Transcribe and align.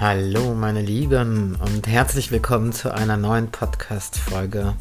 Hallo 0.00 0.54
meine 0.54 0.82
Lieben 0.82 1.54
und 1.54 1.86
herzlich 1.86 2.32
willkommen 2.32 2.72
zu 2.72 2.92
einer 2.92 3.16
neuen 3.16 3.52
Podcast-Folge 3.52 4.74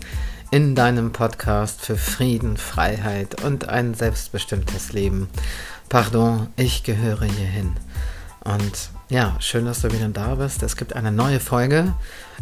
in 0.49 0.73
deinem 0.73 1.11
Podcast 1.11 1.81
für 1.81 1.97
Frieden, 1.97 2.57
Freiheit 2.57 3.43
und 3.43 3.69
ein 3.69 3.93
selbstbestimmtes 3.93 4.91
Leben. 4.91 5.29
Pardon, 5.87 6.47
ich 6.55 6.81
gehöre 6.81 7.25
hierhin. 7.25 7.73
Und 8.43 8.89
ja, 9.07 9.35
schön, 9.39 9.65
dass 9.65 9.81
du 9.81 9.91
wieder 9.91 10.09
da 10.09 10.33
bist. 10.33 10.63
Es 10.63 10.75
gibt 10.77 10.95
eine 10.95 11.11
neue 11.11 11.39
Folge, 11.39 11.93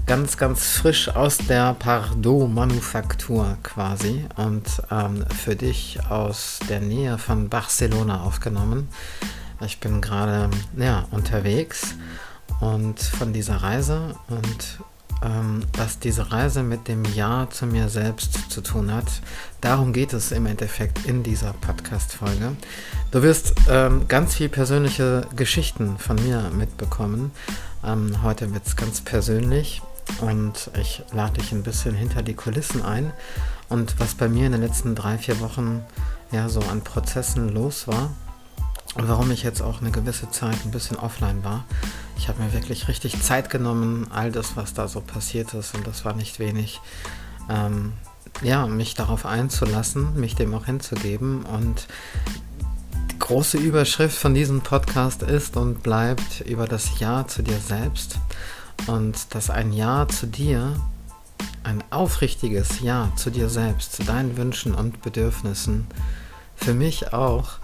ganz, 0.08 0.38
ganz 0.38 0.70
frisch 0.70 1.10
aus 1.10 1.40
der 1.40 1.74
Pardot-Manufaktur 1.74 3.58
quasi 3.64 4.26
und 4.38 4.82
ähm, 4.90 5.26
für 5.44 5.58
dich 5.58 6.00
aus 6.10 6.60
der 6.70 6.80
Nähe 6.80 7.18
von 7.18 7.50
Barcelona 7.50 8.22
aufgenommen. 8.24 8.88
Ich 9.60 9.82
bin 9.82 10.00
gerade 10.00 10.50
ja, 10.78 11.06
unterwegs 11.12 11.96
und 12.62 13.02
von 13.02 13.34
dieser 13.34 13.58
Reise 13.58 14.16
und 14.30 14.80
ähm, 15.24 15.64
was 15.78 16.00
diese 16.00 16.32
Reise 16.32 16.64
mit 16.64 16.88
dem 16.88 17.04
Ja 17.06 17.48
zu 17.50 17.66
mir 17.66 17.90
selbst 17.90 18.50
zu 18.50 18.62
tun 18.62 18.94
hat. 18.94 19.06
Darum 19.60 19.94
geht 19.94 20.14
es 20.14 20.32
im 20.32 20.46
Endeffekt 20.46 21.06
in 21.06 21.24
dieser 21.24 21.54
Podcast-Folge. 21.54 22.56
Du 23.12 23.22
wirst 23.22 23.54
ähm, 23.70 24.08
ganz 24.08 24.36
viel 24.36 24.50
persönliche 24.50 25.28
Geschichten 25.36 25.98
von 25.98 26.16
mir 26.16 26.50
mitbekommen. 26.56 27.32
Ähm, 27.84 28.24
heute 28.24 28.54
wird 28.54 28.66
es 28.66 28.76
ganz 28.76 29.02
persönlich 29.02 29.82
und 30.22 30.72
ich 30.80 31.04
lade 31.12 31.34
dich 31.34 31.52
ein 31.52 31.64
bisschen 31.64 31.94
hinter 31.94 32.24
die 32.24 32.34
Kulissen 32.36 32.82
ein. 32.82 33.12
Und 33.70 34.00
was 34.00 34.16
bei 34.16 34.28
mir 34.28 34.46
in 34.48 34.52
den 34.52 34.62
letzten 34.62 34.96
drei, 34.96 35.18
vier 35.18 35.40
Wochen 35.40 35.84
ja 36.32 36.50
so 36.50 36.62
an 36.62 36.82
Prozessen 36.82 37.50
los 37.50 37.88
war 37.88 38.12
und 38.96 39.08
warum 39.08 39.32
ich 39.32 39.44
jetzt 39.44 39.62
auch 39.62 39.82
eine 39.82 39.92
gewisse 39.92 40.30
Zeit 40.32 40.58
ein 40.66 40.72
bisschen 40.72 40.98
offline 40.98 41.44
war. 41.44 41.66
Ich 42.18 42.28
habe 42.28 42.44
mir 42.44 42.54
wirklich 42.54 42.88
richtig 42.88 43.22
Zeit 43.22 43.50
genommen, 43.50 44.08
all 44.12 44.32
das, 44.32 44.58
was 44.58 44.74
da 44.74 44.88
so 44.88 45.02
passiert 45.02 45.54
ist, 45.54 45.76
und 45.76 45.88
das 45.88 46.04
war 46.04 46.14
nicht 46.14 46.40
wenig, 46.40 46.82
ähm, 47.50 47.94
ja, 48.42 48.68
mich 48.68 48.94
darauf 48.94 49.26
einzulassen, 49.26 50.20
mich 50.20 50.36
dem 50.36 50.54
auch 50.54 50.66
hinzugeben. 50.66 51.44
Und 51.44 51.88
die 53.12 53.20
große 53.20 53.58
Überschrift 53.58 54.18
von 54.18 54.34
diesem 54.34 54.62
Podcast 54.62 55.24
ist 55.24 55.56
und 55.56 55.84
bleibt 55.84 56.42
über 56.42 56.68
das 56.68 57.00
Ja 57.00 57.26
zu 57.28 57.44
dir 57.44 57.60
selbst. 57.60 58.20
Und 58.88 59.34
dass 59.34 59.50
ein 59.50 59.72
Ja 59.72 60.08
zu 60.08 60.28
dir, 60.28 60.76
ein 61.64 61.84
aufrichtiges 61.92 62.82
Ja 62.82 63.12
zu 63.16 63.30
dir 63.30 63.50
selbst, 63.50 63.94
zu 63.94 64.04
deinen 64.04 64.36
Wünschen 64.38 64.76
und 64.76 65.02
Bedürfnissen, 65.02 65.88
für 66.56 66.74
mich 66.74 67.14
auch 67.14 67.60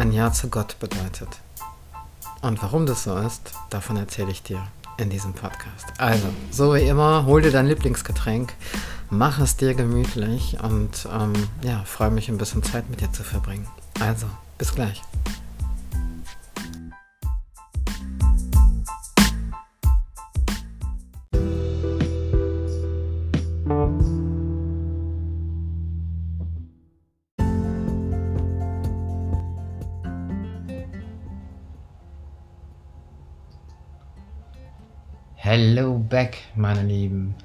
ein 0.00 0.12
Ja 0.12 0.32
zu 0.32 0.48
Gott 0.48 0.78
bedeutet. 0.78 1.28
Und 2.40 2.62
warum 2.62 2.86
das 2.86 3.04
so 3.04 3.18
ist, 3.18 3.52
davon 3.68 3.98
erzähle 3.98 4.30
ich 4.30 4.42
dir 4.42 4.66
in 4.96 5.10
diesem 5.10 5.34
Podcast. 5.34 5.86
Also, 5.98 6.28
so 6.50 6.74
wie 6.74 6.80
immer, 6.80 7.26
hol 7.26 7.42
dir 7.42 7.50
dein 7.50 7.66
Lieblingsgetränk, 7.66 8.54
mach 9.10 9.38
es 9.40 9.56
dir 9.56 9.74
gemütlich 9.74 10.56
und 10.62 11.06
ähm, 11.12 11.34
ja, 11.62 11.82
freue 11.84 12.10
mich 12.10 12.30
ein 12.30 12.38
bisschen 12.38 12.62
Zeit 12.62 12.88
mit 12.88 13.02
dir 13.02 13.12
zu 13.12 13.22
verbringen. 13.22 13.68
Also, 14.00 14.26
bis 14.56 14.74
gleich. 14.74 15.02
Back, 36.10 36.38
meine 36.56 36.82
Lieben. 36.82 37.36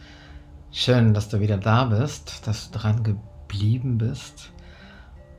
Schön, 0.71 1.13
dass 1.13 1.29
du 1.29 1.39
wieder 1.39 1.57
da 1.57 1.85
bist, 1.85 2.47
dass 2.47 2.71
du 2.71 2.79
dran 2.79 3.03
geblieben 3.03 3.99
bist. 3.99 4.51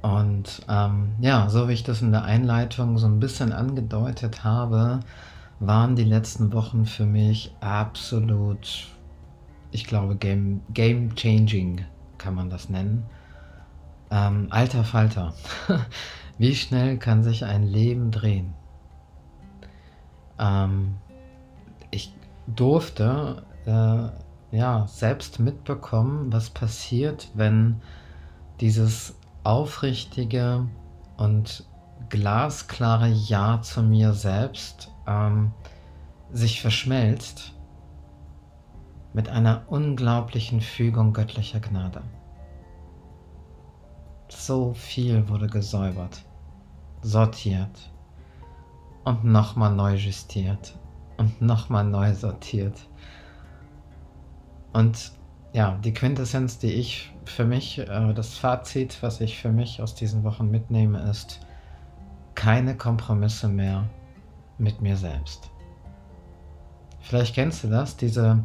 Und 0.01 0.63
ähm, 0.69 1.17
ja, 1.21 1.49
so 1.49 1.69
wie 1.69 1.73
ich 1.73 1.83
das 1.83 2.03
in 2.03 2.13
der 2.13 2.25
Einleitung 2.25 2.99
so 2.99 3.09
ein 3.09 3.19
bisschen 3.19 3.53
angedeutet 3.53 4.45
habe, 4.45 5.01
waren 5.59 5.97
die 5.97 6.05
letzten 6.05 6.53
Wochen 6.53 6.87
für 6.87 7.05
mich 7.05 7.53
absolut, 7.61 8.87
ich 9.73 9.87
glaube, 9.87 10.15
game, 10.15 10.63
game 10.73 11.15
changing 11.17 11.85
kann 12.19 12.37
man 12.37 12.49
das 12.49 12.69
nennen. 12.69 13.05
Ähm, 14.13 14.47
alter 14.51 14.85
Falter, 14.85 15.35
wie 16.39 16.55
schnell 16.55 16.97
kann 16.97 17.25
sich 17.25 17.45
ein 17.45 17.65
Leben 17.65 18.13
drehen? 18.13 18.55
Ähm, 20.39 20.95
ich 21.91 22.13
durfte 22.47 23.43
äh, 23.67 24.57
ja 24.57 24.87
selbst 24.87 25.39
mitbekommen, 25.41 26.33
was 26.33 26.51
passiert, 26.51 27.31
wenn 27.35 27.81
dieses 28.61 29.15
aufrichtige 29.45 30.67
und 31.17 31.65
glasklare 32.09 33.09
Ja 33.09 33.61
zu 33.63 33.83
mir 33.83 34.13
selbst 34.13 34.93
ähm, 35.07 35.53
sich 36.33 36.61
verschmelzt 36.61 37.53
mit 39.13 39.29
einer 39.29 39.65
unglaublichen 39.69 40.61
Fügung 40.61 41.13
göttlicher 41.13 41.61
Gnade. 41.61 42.03
So 44.29 44.75
viel 44.75 45.29
wurde 45.29 45.47
gesäubert, 45.47 46.23
sortiert 47.03 47.93
und 49.05 49.25
nochmal 49.25 49.75
neu 49.75 49.95
justiert 49.95 50.79
und 51.17 51.41
nochmal 51.41 51.85
neu 51.85 52.15
sortiert. 52.15 52.89
Und 54.73 55.13
ja, 55.53 55.79
die 55.83 55.95
Quintessenz, 55.95 56.59
die 56.59 56.73
ich 56.73 57.13
für 57.25 57.45
mich, 57.45 57.79
äh, 57.79 58.13
das 58.13 58.37
Fazit, 58.37 59.03
was 59.03 59.21
ich 59.21 59.39
für 59.39 59.51
mich 59.51 59.81
aus 59.81 59.95
diesen 59.95 60.23
Wochen 60.25 60.51
mitnehme, 60.51 61.01
ist 61.09 61.41
keine 62.35 62.77
Kompromisse 62.77 63.49
mehr 63.49 63.85
mit 64.59 64.81
mir 64.83 64.97
selbst. 64.97 65.51
Vielleicht 67.01 67.35
kennst 67.35 67.65
du 67.65 67.69
das, 67.69 67.97
diese 67.97 68.45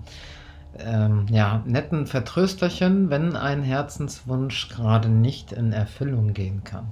ähm, 0.80 1.26
ja, 1.30 1.64
netten 1.66 2.08
Vertrösterchen, 2.08 3.10
wenn 3.10 3.36
ein 3.36 3.64
Herzenswunsch 3.64 4.70
gerade 4.70 5.10
nicht 5.10 5.52
in 5.52 5.74
Erfüllung 5.74 6.34
gehen 6.34 6.64
kann. 6.64 6.88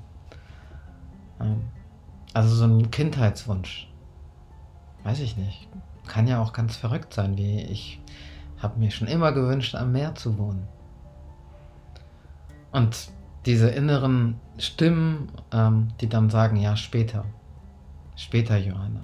Ähm, 1.40 1.62
also 2.34 2.56
so 2.56 2.66
ein 2.66 2.92
Kindheitswunsch, 2.92 3.89
weiß 5.10 5.22
ich 5.22 5.38
nicht. 5.38 5.68
Kann 6.08 6.28
ja 6.28 6.40
auch 6.40 6.54
ganz 6.54 6.76
verrückt 6.76 7.14
sein, 7.16 7.36
wie 7.36 7.62
ich 7.62 8.00
habe 8.60 8.80
mir 8.80 8.92
schon 8.92 9.08
immer 9.08 9.32
gewünscht, 9.32 9.74
am 9.74 9.92
Meer 9.92 10.14
zu 10.14 10.38
wohnen. 10.38 10.68
Und 12.72 13.10
diese 13.46 13.70
inneren 13.70 14.36
Stimmen, 14.60 15.32
ähm, 15.52 15.88
die 16.00 16.10
dann 16.10 16.30
sagen, 16.30 16.58
ja, 16.58 16.76
später, 16.76 17.26
später, 18.16 18.58
Johanna. 18.58 19.02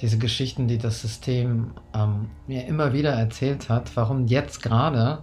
Diese 0.00 0.18
Geschichten, 0.18 0.66
die 0.66 0.78
das 0.78 1.00
System 1.00 1.74
ähm, 1.94 2.30
mir 2.48 2.66
immer 2.66 2.92
wieder 2.92 3.12
erzählt 3.12 3.68
hat, 3.68 3.96
warum 3.96 4.26
jetzt 4.26 4.62
gerade 4.62 5.22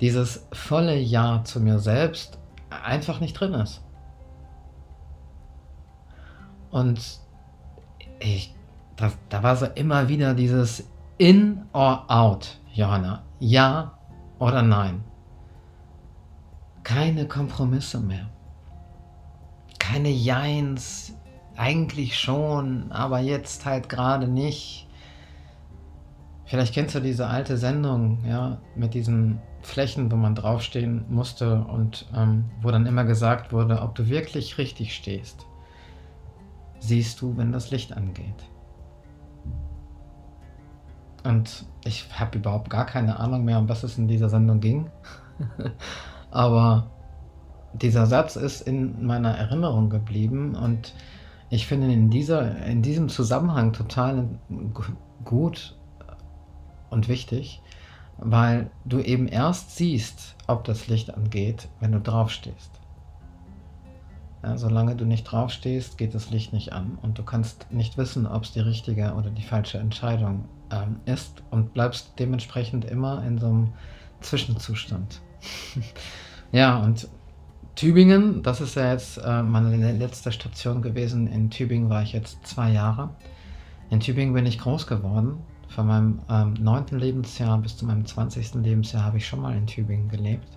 dieses 0.00 0.46
volle 0.52 0.96
Ja 0.96 1.42
zu 1.44 1.60
mir 1.60 1.78
selbst 1.78 2.38
einfach 2.70 3.20
nicht 3.20 3.34
drin 3.34 3.52
ist. 3.52 3.82
Und 6.70 7.20
ich, 8.20 8.54
das, 8.96 9.16
da 9.28 9.42
war 9.42 9.56
so 9.56 9.66
immer 9.66 10.08
wieder 10.08 10.34
dieses 10.34 10.88
In 11.18 11.62
or 11.72 12.04
Out, 12.08 12.58
Johanna. 12.72 13.22
Ja 13.38 13.98
oder 14.38 14.62
nein. 14.62 15.02
Keine 16.82 17.26
Kompromisse 17.26 18.00
mehr. 18.00 18.28
Keine 19.78 20.10
Jeins. 20.10 21.14
Eigentlich 21.56 22.18
schon, 22.18 22.90
aber 22.90 23.18
jetzt 23.20 23.66
halt 23.66 23.88
gerade 23.88 24.28
nicht. 24.28 24.86
Vielleicht 26.46 26.72
kennst 26.72 26.94
du 26.94 27.00
diese 27.00 27.26
alte 27.26 27.58
Sendung, 27.58 28.24
ja, 28.26 28.58
mit 28.74 28.94
diesen 28.94 29.40
Flächen, 29.60 30.10
wo 30.10 30.16
man 30.16 30.34
draufstehen 30.34 31.04
musste 31.10 31.60
und 31.64 32.06
ähm, 32.16 32.46
wo 32.62 32.70
dann 32.70 32.86
immer 32.86 33.04
gesagt 33.04 33.52
wurde, 33.52 33.82
ob 33.82 33.94
du 33.94 34.08
wirklich 34.08 34.56
richtig 34.56 34.94
stehst 34.94 35.46
siehst 36.80 37.20
du, 37.20 37.36
wenn 37.36 37.52
das 37.52 37.70
Licht 37.70 37.96
angeht. 37.96 38.48
Und 41.24 41.66
ich 41.84 42.06
habe 42.18 42.38
überhaupt 42.38 42.70
gar 42.70 42.86
keine 42.86 43.20
Ahnung 43.20 43.44
mehr, 43.44 43.58
um 43.58 43.68
was 43.68 43.82
es 43.82 43.98
in 43.98 44.08
dieser 44.08 44.28
Sendung 44.28 44.60
ging. 44.60 44.90
Aber 46.30 46.90
dieser 47.74 48.06
Satz 48.06 48.36
ist 48.36 48.62
in 48.62 49.04
meiner 49.06 49.30
Erinnerung 49.30 49.90
geblieben 49.90 50.54
und 50.56 50.94
ich 51.50 51.66
finde 51.66 51.92
in, 51.92 52.10
dieser, 52.10 52.64
in 52.64 52.82
diesem 52.82 53.08
Zusammenhang 53.08 53.72
total 53.72 54.28
gut 55.24 55.76
und 56.90 57.08
wichtig, 57.08 57.60
weil 58.18 58.70
du 58.84 59.00
eben 59.00 59.26
erst 59.26 59.76
siehst, 59.76 60.36
ob 60.46 60.64
das 60.64 60.88
Licht 60.88 61.14
angeht, 61.14 61.68
wenn 61.80 61.92
du 61.92 62.00
draufstehst. 62.00 62.79
Ja, 64.42 64.56
solange 64.56 64.96
du 64.96 65.04
nicht 65.04 65.24
draufstehst, 65.24 65.98
geht 65.98 66.14
das 66.14 66.30
Licht 66.30 66.52
nicht 66.52 66.72
an 66.72 66.98
und 67.02 67.18
du 67.18 67.22
kannst 67.22 67.70
nicht 67.70 67.98
wissen, 67.98 68.26
ob 68.26 68.44
es 68.44 68.52
die 68.52 68.60
richtige 68.60 69.12
oder 69.14 69.28
die 69.30 69.42
falsche 69.42 69.78
Entscheidung 69.78 70.46
ähm, 70.70 70.96
ist 71.04 71.42
und 71.50 71.74
bleibst 71.74 72.14
dementsprechend 72.18 72.86
immer 72.86 73.22
in 73.24 73.38
so 73.38 73.46
einem 73.46 73.72
Zwischenzustand. 74.20 75.20
ja, 76.52 76.78
und 76.78 77.08
Tübingen, 77.74 78.42
das 78.42 78.60
ist 78.60 78.76
ja 78.76 78.92
jetzt 78.92 79.18
äh, 79.18 79.42
meine 79.42 79.92
letzte 79.92 80.32
Station 80.32 80.82
gewesen. 80.82 81.26
In 81.26 81.50
Tübingen 81.50 81.88
war 81.88 82.02
ich 82.02 82.12
jetzt 82.12 82.46
zwei 82.46 82.70
Jahre. 82.70 83.10
In 83.90 84.00
Tübingen 84.00 84.34
bin 84.34 84.46
ich 84.46 84.58
groß 84.58 84.86
geworden. 84.86 85.38
Von 85.68 85.86
meinem 85.86 86.18
ähm, 86.28 86.54
neunten 86.54 86.98
Lebensjahr 86.98 87.58
bis 87.58 87.76
zu 87.76 87.86
meinem 87.86 88.04
20. 88.04 88.54
Lebensjahr 88.54 89.04
habe 89.04 89.18
ich 89.18 89.26
schon 89.26 89.40
mal 89.40 89.56
in 89.56 89.66
Tübingen 89.66 90.08
gelebt. 90.08 90.48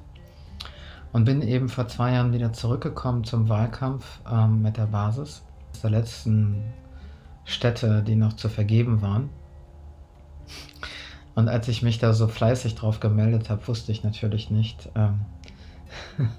Und 1.14 1.26
bin 1.26 1.44
eben 1.44 1.70
vor 1.70 1.88
zwei 1.88 2.14
Jahren 2.14 2.34
wieder 2.34 2.54
zurückgekommen 2.54 3.24
zum 3.24 3.48
Wahlkampf 3.48 4.20
ähm, 4.30 4.64
mit 4.64 4.78
der 4.78 4.88
Basis. 4.88 5.44
Der 5.84 5.92
letzten 5.92 6.64
Städte, 7.46 8.02
die 8.02 8.16
noch 8.16 8.34
zu 8.34 8.50
vergeben 8.50 9.02
waren. 9.04 9.30
Und 11.36 11.50
als 11.50 11.68
ich 11.68 11.84
mich 11.84 12.00
da 12.00 12.14
so 12.14 12.28
fleißig 12.28 12.76
drauf 12.76 13.00
gemeldet 13.00 13.50
habe, 13.50 13.68
wusste 13.68 13.92
ich 13.92 14.04
natürlich 14.04 14.50
nicht, 14.50 14.90
ähm, 14.96 15.22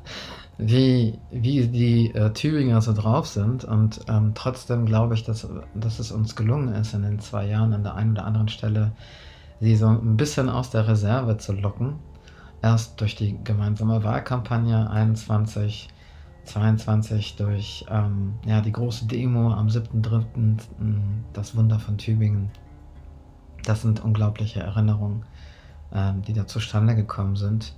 wie, 0.59 1.19
wie 1.31 1.69
die 1.69 2.13
äh, 2.13 2.33
Thüringer 2.33 2.81
so 2.81 2.93
drauf 2.93 3.29
sind. 3.29 3.65
Und 3.65 4.01
ähm, 4.09 4.33
trotzdem 4.35 4.87
glaube 4.87 5.15
ich, 5.15 5.23
dass, 5.23 5.49
dass 5.75 6.01
es 6.01 6.11
uns 6.11 6.35
gelungen 6.35 6.75
ist, 6.75 6.95
in 6.95 7.03
den 7.03 7.21
zwei 7.21 7.47
Jahren 7.47 7.73
an 7.73 7.85
der 7.85 7.95
einen 7.95 8.13
oder 8.13 8.25
anderen 8.25 8.49
Stelle 8.49 8.91
sie 9.61 9.77
so 9.77 9.87
ein 9.87 10.17
bisschen 10.17 10.49
aus 10.49 10.71
der 10.71 10.89
Reserve 10.89 11.37
zu 11.39 11.53
locken 11.53 11.95
erst 12.65 12.99
durch 13.03 13.15
die 13.15 13.39
gemeinsame 13.45 14.03
Wahlkampagne 14.05 14.91
21, 14.91 15.89
22, 16.47 17.37
durch 17.37 17.85
ähm, 17.91 18.35
ja, 18.47 18.63
die 18.63 18.73
große 18.73 19.07
Demo 19.07 19.53
am 19.53 19.69
7.3., 19.69 20.61
das 21.35 21.55
Wunder 21.57 21.79
von 21.79 21.99
Tübingen. 21.99 22.51
Das 23.65 23.83
sind 23.83 24.03
unglaubliche 24.03 24.61
Erinnerungen, 24.61 25.25
ähm, 25.93 26.23
die 26.23 26.33
da 26.33 26.47
zustande 26.47 26.97
gekommen 26.97 27.37
sind. 27.37 27.75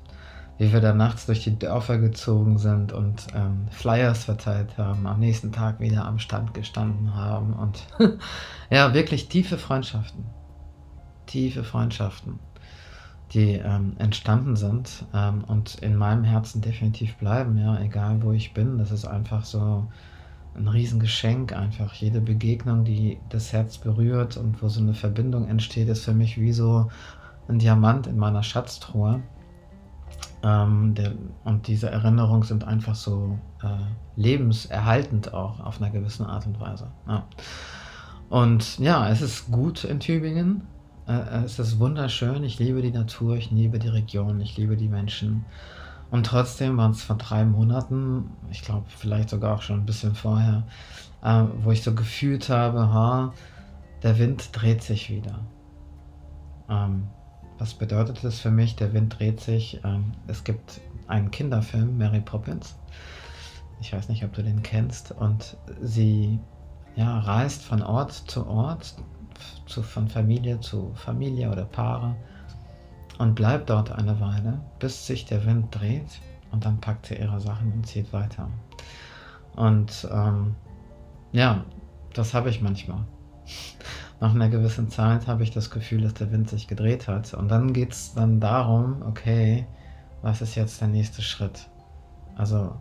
Wie 0.59 0.73
wir 0.73 0.81
da 0.81 0.95
nachts 0.95 1.27
durch 1.27 1.43
die 1.43 1.59
Dörfer 1.59 1.99
gezogen 1.99 2.57
sind 2.59 2.93
und 2.93 3.27
ähm, 3.35 3.67
Flyers 3.71 4.25
verteilt 4.25 4.79
haben, 4.79 5.07
am 5.07 5.19
nächsten 5.19 5.51
Tag 5.51 5.81
wieder 5.81 6.07
am 6.07 6.21
Stand 6.21 6.55
gestanden 6.55 7.15
haben 7.15 7.55
und 7.55 7.87
ja, 8.71 8.95
wirklich 8.95 9.29
tiefe 9.29 9.59
Freundschaften. 9.59 10.25
Tiefe 11.27 11.65
Freundschaften 11.65 12.39
die 13.33 13.55
ähm, 13.55 13.95
entstanden 13.99 14.57
sind 14.57 15.05
ähm, 15.13 15.45
und 15.45 15.77
in 15.77 15.97
meinem 15.97 16.25
Herzen 16.25 16.61
definitiv 16.61 17.17
bleiben, 17.17 17.59
ja, 17.59 17.79
egal 17.81 18.23
wo 18.23 18.33
ich 18.33 18.55
bin. 18.55 18.79
Das 18.79 18.91
ist 18.91 19.05
einfach 19.05 19.45
so 19.45 19.87
ein 20.55 20.69
Riesengeschenk, 20.69 21.53
einfach 21.53 21.93
jede 21.95 22.21
Begegnung, 22.21 22.85
die 22.85 23.19
das 23.29 23.53
Herz 23.53 23.79
berührt 23.79 24.37
und 24.37 24.63
wo 24.63 24.69
so 24.69 24.81
eine 24.81 24.95
Verbindung 24.95 25.49
entsteht, 25.49 25.89
ist 25.89 26.05
für 26.05 26.15
mich 26.15 26.41
wie 26.41 26.53
so 26.53 26.89
ein 27.49 27.59
Diamant 27.59 28.07
in 28.07 28.17
meiner 28.17 28.43
Schatztruhe. 28.43 29.23
Ähm, 30.43 30.95
der, 30.95 31.13
und 31.45 31.67
diese 31.67 31.91
Erinnerungen 31.91 32.43
sind 32.43 32.65
einfach 32.65 32.95
so 32.95 33.39
äh, 33.63 33.67
lebenserhaltend 34.17 35.35
auch 35.35 35.61
auf 35.61 35.81
einer 35.81 35.91
gewissen 35.91 36.25
Art 36.25 36.47
und 36.47 36.61
Weise. 36.61 36.89
Ja. 37.09 37.25
Und 38.29 38.79
ja, 38.79 39.09
es 39.09 39.21
ist 39.21 39.51
gut 39.51 39.85
in 39.85 40.01
Tübingen. 40.01 40.63
Äh, 41.07 41.45
es 41.45 41.59
ist 41.59 41.79
wunderschön. 41.79 42.43
Ich 42.45 42.59
liebe 42.59 42.83
die 42.83 42.91
Natur, 42.91 43.37
ich 43.37 43.51
liebe 43.51 43.79
die 43.79 43.89
Region, 43.89 44.41
ich 44.41 44.57
liebe 44.57 44.77
die 44.77 44.89
Menschen. 44.89 45.45
Und 46.11 46.27
trotzdem 46.27 46.77
waren 46.77 46.93
es 46.93 47.03
vor 47.03 47.17
drei 47.17 47.45
Monaten, 47.45 48.31
ich 48.51 48.63
glaube 48.63 48.87
vielleicht 48.89 49.29
sogar 49.31 49.57
auch 49.57 49.63
schon 49.63 49.81
ein 49.81 49.87
bisschen 49.87 50.15
vorher, 50.15 50.63
äh, 51.23 51.45
wo 51.63 51.73
ich 51.73 51.83
so 51.83 51.95
gefühlt 51.95 52.49
habe, 52.49 52.93
ha, 52.93 53.35
der 54.03 54.19
Wind 54.19 54.51
dreht 54.53 54.83
sich 54.83 55.11
wieder. 55.11 55.41
Ähm, 56.69 57.09
was 57.59 57.75
bedeutet 57.75 58.23
das 58.23 58.39
für 58.39 58.51
mich? 58.51 58.77
Der 58.77 58.93
Wind 58.93 59.19
dreht 59.19 59.41
sich. 59.41 59.81
Ähm, 59.85 60.13
es 60.27 60.45
gibt 60.45 60.81
einen 61.09 61.31
Kinderfilm, 61.31 61.97
Mary 61.97 62.21
Poppins. 62.21 62.77
Ich 63.81 63.93
weiß 63.93 64.09
nicht, 64.09 64.25
ob 64.25 64.33
du 64.35 64.43
den 64.43 64.63
kennst. 64.63 65.13
Und 65.13 65.57
sie 65.81 66.39
ja, 66.97 67.19
reist 67.21 67.63
von 67.63 67.83
Ort 67.83 68.13
zu 68.13 68.47
Ort 68.47 68.95
zu, 69.67 69.83
von 69.83 70.09
Familie 70.09 70.61
zu 70.61 70.93
Familie 70.95 71.51
oder 71.51 71.65
Paare 71.65 72.17
und 73.19 73.35
bleibt 73.35 73.71
dort 73.71 73.91
eine 73.93 74.21
Weile, 74.21 74.61
bis 74.79 75.07
sich 75.07 75.25
der 75.25 75.45
Wind 75.47 75.75
dreht 75.75 76.21
und 76.53 76.65
dann 76.65 76.81
packt 76.81 77.07
sie 77.07 77.17
ihre 77.17 77.41
Sachen 77.41 77.73
und 77.73 77.87
zieht 77.87 78.13
weiter. 78.13 78.49
Und 79.57 80.07
ähm, 80.13 80.55
ja, 81.33 81.65
das 82.15 82.35
habe 82.35 82.51
ich 82.51 82.61
manchmal. 82.61 83.05
Nach 84.21 84.35
einer 84.35 84.49
gewissen 84.49 84.89
Zeit 84.89 85.27
habe 85.27 85.43
ich 85.43 85.51
das 85.51 85.71
Gefühl, 85.71 86.03
dass 86.03 86.15
der 86.15 86.33
Wind 86.33 86.49
sich 86.49 86.69
gedreht 86.69 87.07
hat. 87.07 87.35
Und 87.35 87.49
dann 87.49 87.73
geht 87.73 87.93
es 87.93 88.15
dann 88.15 88.41
darum, 88.41 89.03
okay, 89.03 89.67
was 90.23 90.41
ist 90.41 90.55
jetzt 90.55 90.81
der 90.81 90.89
nächste 90.89 91.21
Schritt? 91.21 91.69
Also 92.35 92.75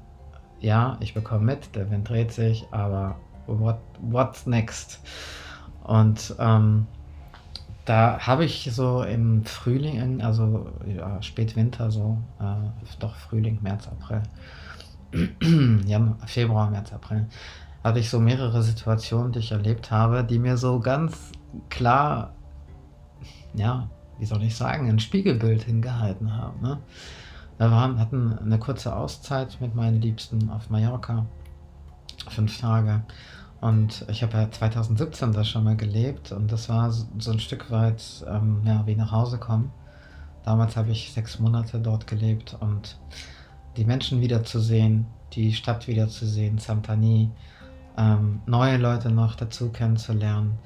ja, 0.60 0.98
ich 1.02 1.14
bekomme 1.14 1.46
mit, 1.46 1.76
der 1.76 1.92
Wind 1.92 2.08
dreht 2.08 2.32
sich, 2.32 2.66
aber 2.72 3.18
what, 3.48 3.80
what's 4.02 4.46
next? 4.46 5.00
Und 5.86 6.36
ähm, 6.40 6.88
da 7.86 8.18
habe 8.20 8.46
ich 8.46 8.70
so 8.74 9.04
im 9.04 9.46
Frühling, 9.46 10.22
also 10.22 10.72
ja, 10.88 11.22
Spätwinter, 11.22 11.92
so, 11.92 12.18
äh, 12.40 12.96
doch 13.00 13.16
Frühling, 13.16 13.60
März, 13.62 13.88
April, 13.88 14.24
ja, 15.86 16.18
Februar, 16.26 16.72
März, 16.72 16.92
April, 16.92 17.28
hatte 17.84 18.00
ich 18.00 18.10
so 18.10 18.20
mehrere 18.20 18.64
Situationen, 18.64 19.32
die 19.32 19.40
ich 19.40 19.52
erlebt 19.52 19.92
habe, 19.92 20.24
die 20.24 20.40
mir 20.40 20.58
so 20.58 20.80
ganz 20.80 21.32
klar, 21.70 22.34
ja, 23.54 23.88
wie 24.18 24.26
soll 24.26 24.42
ich 24.42 24.56
sagen, 24.56 24.90
ein 24.90 25.00
Spiegelbild 25.00 25.64
hingehalten 25.64 26.36
haben. 26.36 26.62
Ne? 26.62 26.80
Wir 27.60 27.70
waren, 27.70 28.00
hatten 28.00 28.38
eine 28.40 28.58
kurze 28.58 28.96
Auszeit 28.96 29.62
mit 29.62 29.76
meinen 29.76 30.02
Liebsten 30.02 30.50
auf 30.50 30.72
Mallorca, 30.72 31.28
fünf 32.30 32.60
Tage. 32.60 33.04
Und 33.66 34.06
ich 34.10 34.22
habe 34.22 34.38
ja 34.38 34.52
2017 34.52 35.32
da 35.32 35.44
schon 35.44 35.64
mal 35.64 35.76
gelebt 35.76 36.32
und 36.32 36.52
das 36.52 36.70
war 36.70 36.92
so 36.92 37.32
ein 37.32 37.40
Stück 37.40 37.72
weit 37.72 38.24
ähm, 38.28 38.62
ja, 38.64 38.86
wie 38.86 38.94
nach 38.94 39.12
Hause 39.12 39.40
kommen. 39.40 39.72
Damals 40.44 40.78
habe 40.78 40.92
ich 40.92 41.12
sechs 41.12 41.40
Monate 41.40 41.80
dort 41.80 42.06
gelebt 42.06 42.56
und 42.60 43.00
die 43.76 43.84
Menschen 43.84 44.22
wiederzusehen, 44.22 45.08
die 45.34 45.52
Stadt 45.52 45.88
wiederzusehen, 45.88 46.60
Santani, 46.60 47.32
ähm, 47.98 48.44
neue 48.46 48.78
Leute 48.78 49.10
noch 49.10 49.34
dazu 49.34 49.70
kennenzulernen, 49.70 50.60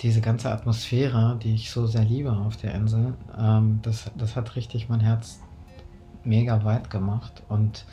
diese 0.00 0.20
ganze 0.20 0.52
Atmosphäre, 0.52 1.40
die 1.42 1.54
ich 1.54 1.72
so 1.72 1.88
sehr 1.88 2.04
liebe 2.04 2.30
auf 2.30 2.56
der 2.56 2.72
Insel, 2.72 3.14
ähm, 3.36 3.80
das, 3.82 4.12
das 4.16 4.36
hat 4.36 4.54
richtig 4.54 4.88
mein 4.88 5.00
Herz 5.00 5.40
mega 6.22 6.62
weit 6.62 6.88
gemacht 6.88 7.42
und 7.48 7.84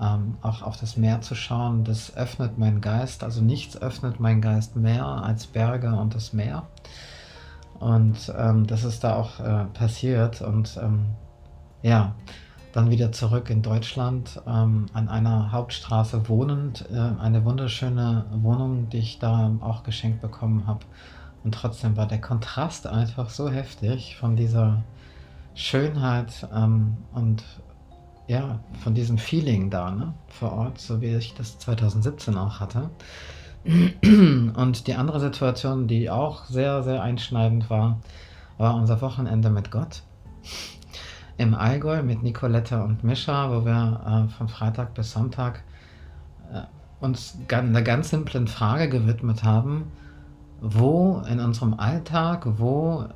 ähm, 0.00 0.36
auch 0.42 0.62
auf 0.62 0.76
das 0.78 0.96
Meer 0.96 1.20
zu 1.20 1.34
schauen, 1.34 1.84
das 1.84 2.16
öffnet 2.16 2.58
meinen 2.58 2.80
Geist. 2.80 3.22
Also 3.22 3.42
nichts 3.42 3.80
öffnet 3.80 4.20
meinen 4.20 4.40
Geist 4.40 4.76
mehr 4.76 5.04
als 5.04 5.46
Berge 5.46 5.92
und 5.92 6.14
das 6.14 6.32
Meer. 6.32 6.66
Und 7.78 8.32
ähm, 8.36 8.66
das 8.66 8.84
ist 8.84 9.04
da 9.04 9.16
auch 9.16 9.40
äh, 9.40 9.64
passiert. 9.72 10.42
Und 10.42 10.78
ähm, 10.82 11.06
ja, 11.82 12.14
dann 12.72 12.90
wieder 12.90 13.10
zurück 13.12 13.50
in 13.50 13.62
Deutschland, 13.62 14.40
ähm, 14.46 14.86
an 14.92 15.08
einer 15.08 15.52
Hauptstraße 15.52 16.28
wohnend. 16.28 16.86
Äh, 16.90 17.20
eine 17.20 17.44
wunderschöne 17.44 18.26
Wohnung, 18.32 18.88
die 18.90 18.98
ich 18.98 19.18
da 19.18 19.52
auch 19.60 19.82
geschenkt 19.82 20.20
bekommen 20.20 20.66
habe. 20.66 20.80
Und 21.42 21.54
trotzdem 21.54 21.96
war 21.96 22.06
der 22.06 22.20
Kontrast 22.20 22.86
einfach 22.86 23.30
so 23.30 23.48
heftig 23.50 24.16
von 24.16 24.36
dieser 24.36 24.82
Schönheit 25.54 26.46
ähm, 26.54 26.98
und 27.12 27.42
ja, 28.30 28.60
von 28.84 28.94
diesem 28.94 29.18
Feeling 29.18 29.70
da, 29.70 29.90
ne, 29.90 30.14
vor 30.28 30.52
Ort, 30.52 30.78
so 30.80 31.00
wie 31.00 31.16
ich 31.16 31.34
das 31.34 31.58
2017 31.58 32.38
auch 32.38 32.60
hatte. 32.60 32.88
Und 33.64 34.86
die 34.86 34.94
andere 34.94 35.18
Situation, 35.18 35.88
die 35.88 36.08
auch 36.10 36.44
sehr, 36.44 36.84
sehr 36.84 37.02
einschneidend 37.02 37.68
war, 37.70 37.98
war 38.56 38.76
unser 38.76 39.00
Wochenende 39.00 39.50
mit 39.50 39.72
Gott. 39.72 40.04
Im 41.38 41.56
Allgäu 41.56 42.04
mit 42.04 42.22
Nicoletta 42.22 42.84
und 42.84 43.02
Mischa, 43.02 43.50
wo 43.50 43.64
wir 43.64 44.28
äh, 44.28 44.32
von 44.32 44.48
Freitag 44.48 44.94
bis 44.94 45.10
Sonntag 45.10 45.64
äh, 46.52 46.62
uns 47.04 47.36
einer 47.50 47.82
ganz 47.82 48.10
simplen 48.10 48.46
Frage 48.46 48.88
gewidmet 48.88 49.42
haben, 49.42 49.90
wo 50.60 51.20
in 51.28 51.40
unserem 51.40 51.74
Alltag, 51.74 52.46
wo 52.58 53.06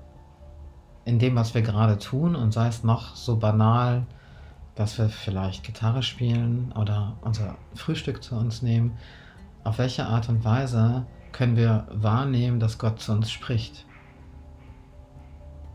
in 1.04 1.20
dem, 1.20 1.36
was 1.36 1.54
wir 1.54 1.62
gerade 1.62 1.98
tun, 2.00 2.34
und 2.34 2.52
sei 2.52 2.66
es 2.66 2.82
noch 2.82 3.14
so 3.14 3.36
banal, 3.36 4.06
dass 4.74 4.98
wir 4.98 5.08
vielleicht 5.08 5.64
Gitarre 5.64 6.02
spielen 6.02 6.72
oder 6.72 7.16
unser 7.22 7.56
Frühstück 7.74 8.22
zu 8.22 8.36
uns 8.36 8.62
nehmen, 8.62 8.96
auf 9.62 9.78
welche 9.78 10.06
Art 10.06 10.28
und 10.28 10.44
Weise 10.44 11.06
können 11.32 11.56
wir 11.56 11.86
wahrnehmen, 11.90 12.60
dass 12.60 12.78
Gott 12.78 13.00
zu 13.00 13.12
uns 13.12 13.30
spricht. 13.30 13.86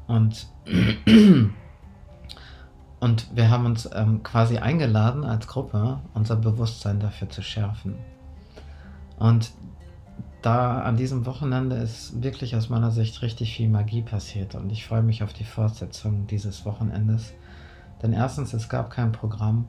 Und 0.08 0.48
Und 3.00 3.34
wir 3.34 3.50
haben 3.50 3.66
uns 3.66 3.90
ähm, 3.94 4.24
quasi 4.24 4.58
eingeladen 4.58 5.24
als 5.24 5.48
Gruppe, 5.48 6.00
unser 6.14 6.36
Bewusstsein 6.36 7.00
dafür 7.00 7.30
zu 7.30 7.42
schärfen. 7.42 7.96
Und 9.18 9.52
da 10.42 10.82
an 10.82 10.98
diesem 10.98 11.26
Wochenende 11.26 11.76
ist 11.78 12.22
wirklich 12.22 12.56
aus 12.56 12.70
meiner 12.70 12.92
Sicht 12.92 13.22
richtig 13.22 13.56
viel 13.56 13.70
Magie 13.70 14.02
passiert 14.02 14.56
und 14.56 14.70
ich 14.72 14.86
freue 14.86 15.02
mich 15.02 15.22
auf 15.22 15.34
die 15.34 15.44
Fortsetzung 15.44 16.28
dieses 16.28 16.66
Wochenendes. 16.66 17.34
Denn 18.02 18.14
erstens, 18.14 18.54
es 18.54 18.70
gab 18.70 18.90
kein 18.90 19.12
Programm. 19.12 19.68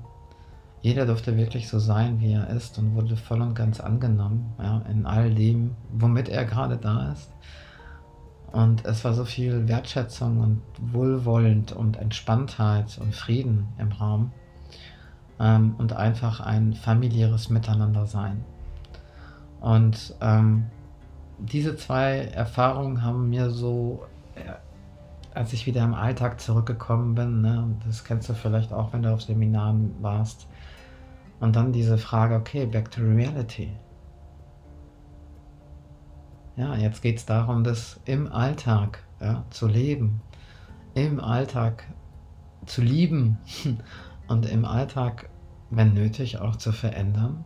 Jeder 0.83 1.05
durfte 1.05 1.37
wirklich 1.37 1.69
so 1.69 1.79
sein, 1.79 2.21
wie 2.21 2.33
er 2.33 2.49
ist 2.49 2.79
und 2.79 2.95
wurde 2.95 3.17
voll 3.17 3.43
und 3.43 3.55
ganz 3.55 3.81
angenommen, 3.81 4.55
ja, 4.59 4.83
in 4.91 5.05
all 5.05 5.35
dem, 5.35 5.77
womit 5.93 6.29
er 6.29 6.45
gerade 6.45 6.77
da 6.77 7.13
ist. 7.13 7.31
Und 8.53 8.85
es 8.85 9.05
war 9.05 9.15
so 9.15 9.25
viel 9.25 9.69
Wertschätzung 9.69 10.41
und 10.41 10.63
Wohlwollend 10.93 11.73
und 11.73 11.97
Entspanntheit 11.97 12.99
und 13.01 13.15
Frieden 13.15 13.69
im 13.79 13.93
Raum 13.93 14.33
ähm, 15.39 15.75
und 15.79 15.93
einfach 15.93 16.41
ein 16.41 16.75
familiäres 16.75 17.51
Miteinandersein. 17.51 18.45
Und 19.61 20.15
ähm, 20.21 20.67
diese 21.39 21.77
zwei 21.77 22.19
Erfahrungen 22.19 23.03
haben 23.03 23.29
mir 23.29 23.51
so, 23.51 24.05
äh, 24.35 24.53
als 25.35 25.53
ich 25.53 25.67
wieder 25.67 25.85
im 25.85 25.95
Alltag 25.95 26.41
zurückgekommen 26.41 27.15
bin, 27.15 27.41
ne, 27.43 27.77
das 27.87 28.05
kennst 28.05 28.29
du 28.29 28.35
vielleicht 28.35 28.73
auch, 28.73 28.93
wenn 28.93 29.03
du 29.03 29.13
auf 29.13 29.23
Seminaren 29.23 29.95
warst, 30.01 30.47
und 31.41 31.57
dann 31.57 31.73
diese 31.73 31.97
Frage, 31.97 32.35
okay, 32.35 32.67
back 32.67 32.91
to 32.91 33.01
reality. 33.01 33.73
Ja, 36.57 36.77
jetzt 36.77 37.01
geht 37.01 37.17
es 37.17 37.25
darum, 37.25 37.65
das 37.65 37.99
im 38.05 38.31
Alltag 38.31 39.03
ja, 39.21 39.45
zu 39.49 39.67
leben, 39.67 40.21
im 40.95 41.19
Alltag 41.19 41.85
zu 42.67 42.83
lieben. 42.83 43.39
Und 44.29 44.47
im 44.47 44.65
Alltag, 44.65 45.29
wenn 45.71 45.93
nötig, 45.93 46.39
auch 46.39 46.57
zu 46.57 46.71
verändern. 46.71 47.45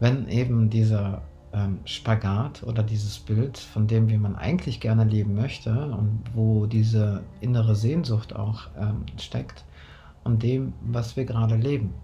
Wenn 0.00 0.26
eben 0.28 0.70
dieser 0.70 1.22
ähm, 1.52 1.80
Spagat 1.84 2.62
oder 2.62 2.82
dieses 2.82 3.18
Bild 3.18 3.58
von 3.58 3.86
dem, 3.86 4.08
wie 4.08 4.18
man 4.18 4.36
eigentlich 4.36 4.80
gerne 4.80 5.04
leben 5.04 5.34
möchte 5.34 5.72
und 5.72 6.22
wo 6.34 6.66
diese 6.66 7.22
innere 7.40 7.74
Sehnsucht 7.74 8.34
auch 8.34 8.68
ähm, 8.78 9.06
steckt 9.18 9.64
und 10.24 10.42
dem, 10.42 10.74
was 10.82 11.16
wir 11.16 11.24
gerade 11.24 11.56
leben. 11.56 11.94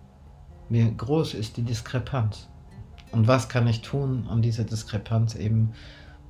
Wie 0.69 0.95
groß 0.97 1.35
ist 1.35 1.57
die 1.57 1.63
Diskrepanz? 1.63 2.49
Und 3.13 3.29
was 3.29 3.49
kann 3.49 3.67
ich 3.67 3.83
tun, 3.83 4.27
um 4.31 4.43
diese 4.43 4.65
Diskrepanz 4.65 5.35
eben 5.35 5.73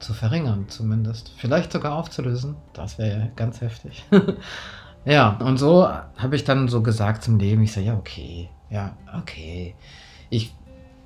zu 0.00 0.12
verringern, 0.12 0.66
zumindest? 0.68 1.32
Vielleicht 1.36 1.72
sogar 1.72 1.94
aufzulösen. 1.94 2.56
Das 2.72 2.98
wäre 2.98 3.30
ganz 3.36 3.60
heftig. 3.60 4.04
ja, 5.04 5.36
und 5.38 5.56
so 5.56 5.88
habe 5.88 6.36
ich 6.36 6.44
dann 6.44 6.68
so 6.68 6.82
gesagt 6.82 7.22
zum 7.22 7.38
Leben, 7.38 7.62
ich 7.62 7.72
sage, 7.72 7.86
ja, 7.86 7.96
okay, 7.96 8.50
ja, 8.70 8.96
okay. 9.16 9.74
Ich 10.30 10.54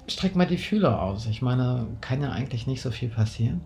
streck 0.08 0.36
mal 0.36 0.46
die 0.46 0.58
Fühler 0.58 1.02
aus. 1.02 1.26
Ich 1.26 1.42
meine, 1.42 1.86
kann 2.00 2.22
ja 2.22 2.30
eigentlich 2.30 2.66
nicht 2.66 2.82
so 2.82 2.90
viel 2.90 3.08
passieren. 3.08 3.60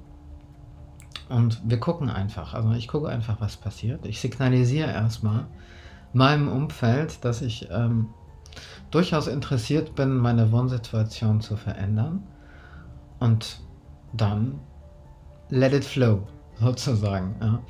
Und 1.29 1.61
wir 1.65 1.81
gucken 1.81 2.11
einfach. 2.11 2.55
Also 2.55 2.73
ich 2.73 2.89
gucke 2.89 3.09
einfach, 3.09 3.41
was 3.41 3.57
passiert. 3.57 4.05
Ich 4.07 4.21
signalisiere 4.21 4.91
erstmal 4.91 5.47
meinem 6.13 6.49
Umfeld, 6.49 7.25
dass 7.25 7.41
ich 7.43 7.69
ähm, 7.71 8.09
durchaus 8.91 9.27
interessiert 9.27 9.95
bin, 9.95 10.17
meine 10.17 10.53
Wohnsituation 10.53 11.41
zu 11.41 11.57
verändern. 11.57 12.23
Und 13.19 13.61
dann 14.13 14.61
let 15.49 15.73
it 15.73 15.85
flow, 15.85 16.27
sozusagen. 16.61 17.37
Ja. 17.41 17.63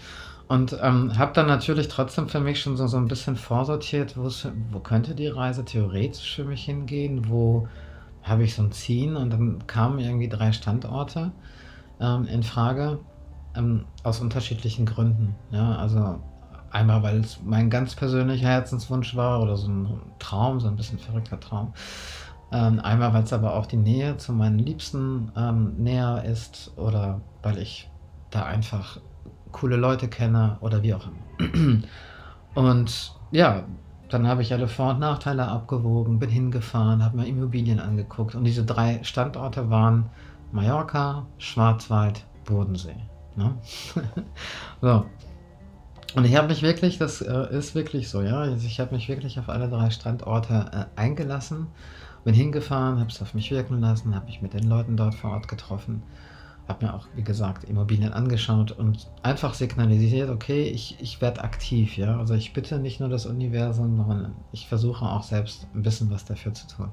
Und 0.48 0.76
ähm, 0.82 1.16
habe 1.16 1.32
dann 1.32 1.46
natürlich 1.46 1.88
trotzdem 1.88 2.28
für 2.28 2.40
mich 2.40 2.60
schon 2.60 2.76
so, 2.76 2.86
so 2.86 2.96
ein 2.96 3.08
bisschen 3.08 3.36
vorsortiert, 3.36 4.16
wo 4.16 4.80
könnte 4.80 5.14
die 5.14 5.28
Reise 5.28 5.64
theoretisch 5.64 6.34
für 6.34 6.44
mich 6.44 6.64
hingehen, 6.64 7.28
wo 7.28 7.68
habe 8.22 8.44
ich 8.44 8.54
so 8.54 8.62
ein 8.62 8.72
Ziehen 8.72 9.16
und 9.16 9.30
dann 9.30 9.66
kamen 9.66 9.98
irgendwie 9.98 10.28
drei 10.28 10.52
Standorte 10.52 11.32
ähm, 12.00 12.26
in 12.26 12.42
Frage 12.42 13.00
ähm, 13.56 13.86
aus 14.02 14.20
unterschiedlichen 14.20 14.86
Gründen. 14.86 15.34
Ja, 15.50 15.76
also 15.76 16.20
einmal, 16.70 17.02
weil 17.02 17.20
es 17.20 17.40
mein 17.44 17.70
ganz 17.70 17.94
persönlicher 17.94 18.48
Herzenswunsch 18.48 19.14
war 19.16 19.42
oder 19.42 19.56
so 19.56 19.68
ein 19.68 20.00
Traum, 20.18 20.60
so 20.60 20.68
ein 20.68 20.76
bisschen 20.76 20.98
verrückter 20.98 21.38
Traum. 21.38 21.74
Ähm, 22.52 22.80
einmal, 22.80 23.14
weil 23.14 23.22
es 23.22 23.32
aber 23.32 23.54
auch 23.54 23.66
die 23.66 23.76
Nähe 23.76 24.16
zu 24.18 24.32
meinen 24.32 24.58
Liebsten 24.58 25.32
ähm, 25.36 25.74
näher 25.78 26.24
ist 26.24 26.72
oder 26.76 27.20
weil 27.42 27.58
ich 27.58 27.90
da 28.30 28.44
einfach 28.44 28.98
coole 29.52 29.76
Leute 29.76 30.08
kenne 30.08 30.58
oder 30.60 30.82
wie 30.82 30.94
auch 30.94 31.06
immer. 31.06 31.82
Und 32.54 33.14
ja, 33.30 33.64
dann 34.12 34.26
habe 34.26 34.42
ich 34.42 34.52
alle 34.52 34.68
Vor- 34.68 34.90
und 34.90 35.00
Nachteile 35.00 35.48
abgewogen, 35.48 36.18
bin 36.18 36.30
hingefahren, 36.30 37.02
habe 37.02 37.16
mir 37.16 37.26
Immobilien 37.26 37.80
angeguckt 37.80 38.34
und 38.34 38.44
diese 38.44 38.64
drei 38.64 39.02
Standorte 39.02 39.70
waren 39.70 40.10
Mallorca, 40.52 41.26
Schwarzwald, 41.38 42.24
Bodensee. 42.44 42.96
Ne? 43.36 43.54
so. 44.80 45.06
Und 46.14 46.26
ich 46.26 46.36
habe 46.36 46.48
mich 46.48 46.62
wirklich, 46.62 46.98
das 46.98 47.22
äh, 47.22 47.56
ist 47.56 47.74
wirklich 47.74 48.10
so, 48.10 48.20
ja, 48.20 48.40
also 48.40 48.66
ich 48.66 48.80
habe 48.80 48.94
mich 48.94 49.08
wirklich 49.08 49.38
auf 49.38 49.48
alle 49.48 49.68
drei 49.68 49.88
Standorte 49.88 50.66
äh, 50.72 51.00
eingelassen, 51.00 51.68
bin 52.24 52.34
hingefahren, 52.34 53.00
habe 53.00 53.08
es 53.08 53.22
auf 53.22 53.32
mich 53.32 53.50
wirken 53.50 53.80
lassen, 53.80 54.14
habe 54.14 54.26
mich 54.26 54.42
mit 54.42 54.52
den 54.52 54.68
Leuten 54.68 54.96
dort 54.98 55.14
vor 55.14 55.30
Ort 55.30 55.48
getroffen 55.48 56.02
habe 56.68 56.86
mir 56.86 56.94
auch, 56.94 57.06
wie 57.14 57.24
gesagt, 57.24 57.64
Immobilien 57.64 58.12
angeschaut 58.12 58.72
und 58.72 59.08
einfach 59.22 59.54
signalisiert, 59.54 60.30
okay, 60.30 60.64
ich, 60.64 60.96
ich 61.00 61.20
werde 61.20 61.42
aktiv, 61.42 61.96
ja. 61.96 62.18
Also 62.18 62.34
ich 62.34 62.52
bitte 62.52 62.78
nicht 62.78 63.00
nur 63.00 63.08
das 63.08 63.26
Universum, 63.26 63.96
sondern 63.96 64.34
ich 64.52 64.68
versuche 64.68 65.04
auch 65.04 65.22
selbst 65.22 65.66
ein 65.74 65.82
bisschen 65.82 66.10
was 66.10 66.24
dafür 66.24 66.54
zu 66.54 66.66
tun. 66.68 66.90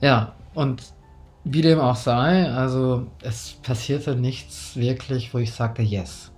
Ja, 0.00 0.34
und 0.54 0.92
wie 1.44 1.62
dem 1.62 1.80
auch 1.80 1.96
sei, 1.96 2.50
also 2.52 3.06
es 3.22 3.54
passierte 3.62 4.14
nichts 4.14 4.76
wirklich, 4.76 5.32
wo 5.32 5.38
ich 5.38 5.52
sagte, 5.52 5.82
yes, 5.82 6.30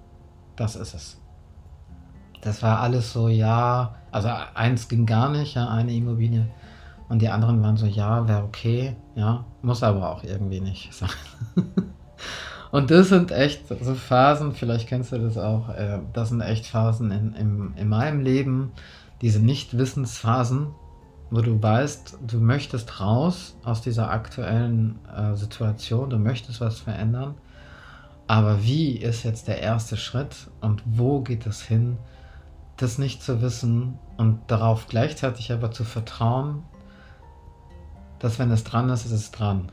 das 0.57 0.77
ist 0.77 0.95
es. 0.95 1.21
Das 2.41 2.63
war 2.63 2.81
alles 2.81 3.13
so, 3.13 3.29
ja, 3.29 3.97
also 4.13 4.29
eins 4.55 4.89
ging 4.89 5.07
gar 5.07 5.31
nicht, 5.31 5.55
ja, 5.55 5.69
eine 5.69 5.93
Immobilie. 5.93 6.47
Und 7.09 7.21
die 7.21 7.29
anderen 7.29 7.63
waren 7.63 7.77
so, 7.77 7.87
ja, 7.87 8.27
wäre 8.29 8.45
okay, 8.45 8.97
ja, 9.15 9.45
muss 9.63 9.83
aber 9.83 10.11
auch 10.11 10.23
irgendwie 10.23 10.61
nicht 10.61 10.93
sein. 10.95 11.11
Und 12.71 12.91
das 12.91 13.09
sind 13.09 13.31
echt 13.31 13.69
so 13.69 13.95
Phasen, 13.95 14.53
vielleicht 14.53 14.89
kennst 14.89 15.13
du 15.13 15.19
das 15.19 15.39
auch, 15.39 15.69
äh, 15.69 16.01
das 16.13 16.31
sind 16.31 16.41
echt 16.41 16.67
Phasen 16.67 17.13
in, 17.13 17.35
in, 17.35 17.75
in 17.77 17.89
meinem 17.89 18.21
Leben, 18.21 18.73
diese 19.23 19.39
Nichtwissensphasen, 19.39 20.75
wo 21.31 21.41
du 21.41 21.63
weißt, 21.63 22.19
du 22.27 22.39
möchtest 22.39 23.01
raus 23.01 23.57
aus 23.65 23.81
dieser 23.81 24.11
aktuellen 24.11 24.99
äh, 25.17 25.37
Situation, 25.37 26.11
du 26.11 26.19
möchtest 26.19 26.61
was 26.61 26.81
verändern, 26.81 27.37
aber 28.27 28.65
wie 28.65 28.97
ist 28.97 29.23
jetzt 29.23 29.49
der 29.49 29.61
erste 29.61 29.97
Schritt 29.97 30.49
und 30.61 30.83
wo 30.85 31.21
geht 31.21 31.47
es 31.47 31.63
hin, 31.63 31.97
das 32.77 32.99
nicht 32.99 33.23
zu 33.23 33.41
wissen 33.41 33.99
und 34.17 34.41
darauf 34.49 34.89
gleichzeitig 34.89 35.53
aber 35.53 35.71
zu 35.71 35.85
vertrauen, 35.85 36.65
dass 38.19 38.39
wenn 38.39 38.51
es 38.51 38.65
dran 38.65 38.89
ist, 38.89 39.05
ist 39.05 39.13
es 39.13 39.31
dran. 39.31 39.69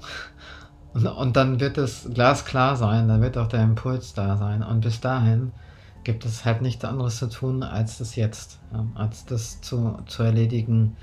Und, 0.93 1.37
dann 1.37 1.59
wird 1.59 1.77
es 1.77 2.09
glasklar 2.13 2.75
sein, 2.75 3.07
dann 3.07 3.21
wird 3.21 3.37
auch 3.37 3.47
der 3.47 3.63
Impuls 3.63 4.13
da 4.13 4.35
sein. 4.35 4.61
Und 4.61 4.81
bis 4.81 4.99
dahin 4.99 5.51
gibt 6.03 6.25
es 6.25 6.43
halt 6.43 6.61
nichts 6.61 6.83
anderes 6.83 7.17
zu 7.17 7.29
tun, 7.29 7.63
als 7.63 7.99
das 7.99 8.15
jetzt, 8.15 8.59
ja, 8.73 8.85
als 8.95 9.25
das 9.25 9.61
zu, 9.61 9.99
zu 10.05 10.23
erledigen, 10.23 10.97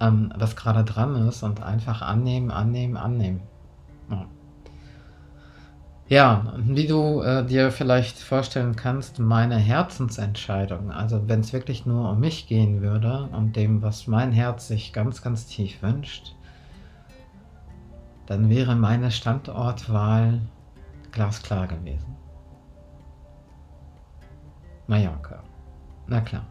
ähm, 0.00 0.32
was 0.36 0.56
gerade 0.56 0.84
dran 0.84 1.28
ist 1.28 1.42
und 1.42 1.62
einfach 1.62 2.02
annehmen, 2.02 2.50
annehmen, 2.50 2.96
annehmen. 2.96 3.40
Ja. 4.10 4.26
Ja, 6.08 6.54
wie 6.58 6.88
du 6.88 7.22
äh, 7.22 7.46
dir 7.46 7.70
vielleicht 7.70 8.18
vorstellen 8.18 8.74
kannst, 8.74 9.20
meine 9.20 9.56
Herzensentscheidung, 9.56 10.90
also 10.90 11.28
wenn 11.28 11.38
es 11.38 11.52
wirklich 11.52 11.86
nur 11.86 12.10
um 12.10 12.18
mich 12.18 12.48
gehen 12.48 12.82
würde 12.82 13.28
und 13.30 13.54
dem, 13.54 13.80
was 13.80 14.08
mein 14.08 14.32
Herz 14.32 14.66
sich 14.66 14.92
ganz, 14.92 15.22
ganz 15.22 15.46
tief 15.46 15.80
wünscht, 15.82 16.34
dann 18.30 18.48
wäre 18.48 18.76
meine 18.76 19.10
Standortwahl 19.10 20.40
glasklar 21.10 21.66
gewesen. 21.66 22.14
Mallorca. 24.86 25.42
Na 26.06 26.20
klar. 26.20 26.46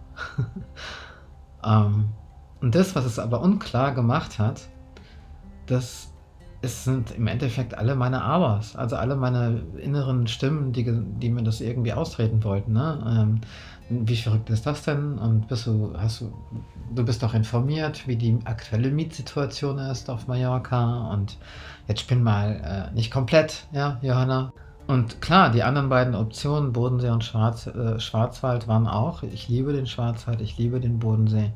ähm, 1.64 2.10
und 2.60 2.76
das, 2.76 2.96
was 2.96 3.06
es 3.06 3.18
aber 3.18 3.40
unklar 3.40 3.94
gemacht 3.94 4.40
hat, 4.40 4.68
das 5.68 6.12
es 6.62 6.84
sind 6.84 7.12
im 7.12 7.28
Endeffekt 7.28 7.78
alle 7.78 7.96
meine 7.96 8.24
Abers, 8.24 8.76
also 8.76 8.98
alle 8.98 9.16
meine 9.16 9.62
inneren 9.78 10.28
Stimmen, 10.28 10.74
die, 10.74 10.84
die 10.84 11.30
mir 11.30 11.44
das 11.44 11.62
irgendwie 11.62 11.94
austreten 11.94 12.44
wollten. 12.44 12.74
Ne? 12.74 13.02
Ähm, 13.08 14.06
wie 14.06 14.18
verrückt 14.18 14.50
ist 14.50 14.66
das 14.66 14.84
denn? 14.84 15.18
Und 15.18 15.48
bist 15.48 15.66
du, 15.66 15.94
hast 15.98 16.20
du, 16.20 16.34
du 16.94 17.04
bist 17.04 17.24
doch 17.24 17.34
informiert, 17.34 18.08
wie 18.08 18.16
die 18.16 18.40
aktuelle 18.46 18.92
Mietsituation 18.92 19.80
ist 19.80 20.10
auf 20.10 20.28
Mallorca 20.28 21.10
und 21.12 21.38
jetzt 21.88 22.02
spinn 22.02 22.24
mal 22.24 22.90
äh, 22.92 22.96
nicht 22.96 23.12
komplett, 23.12 23.68
ja, 23.72 23.98
Johanna. 24.02 24.52
Und 24.88 25.22
klar, 25.22 25.52
die 25.52 25.64
anderen 25.64 25.90
beiden 25.90 26.16
Optionen, 26.16 26.74
Bodensee 26.74 27.10
und 27.10 27.24
Schwarz, 27.24 27.68
äh, 27.68 28.00
Schwarzwald, 28.00 28.68
waren 28.68 28.88
auch. 28.88 29.22
Ich 29.24 29.48
liebe 29.48 29.72
den 29.72 29.86
Schwarzwald, 29.86 30.42
ich 30.42 30.58
liebe 30.58 30.80
den 30.80 30.98
Bodensee. 30.98 31.52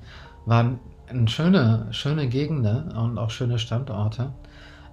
waren 0.46 0.80
schöne, 1.26 1.88
schöne 1.92 2.28
Gegenden 2.28 2.92
und 2.92 3.18
auch 3.18 3.30
schöne 3.30 3.60
Standorte. 3.60 4.32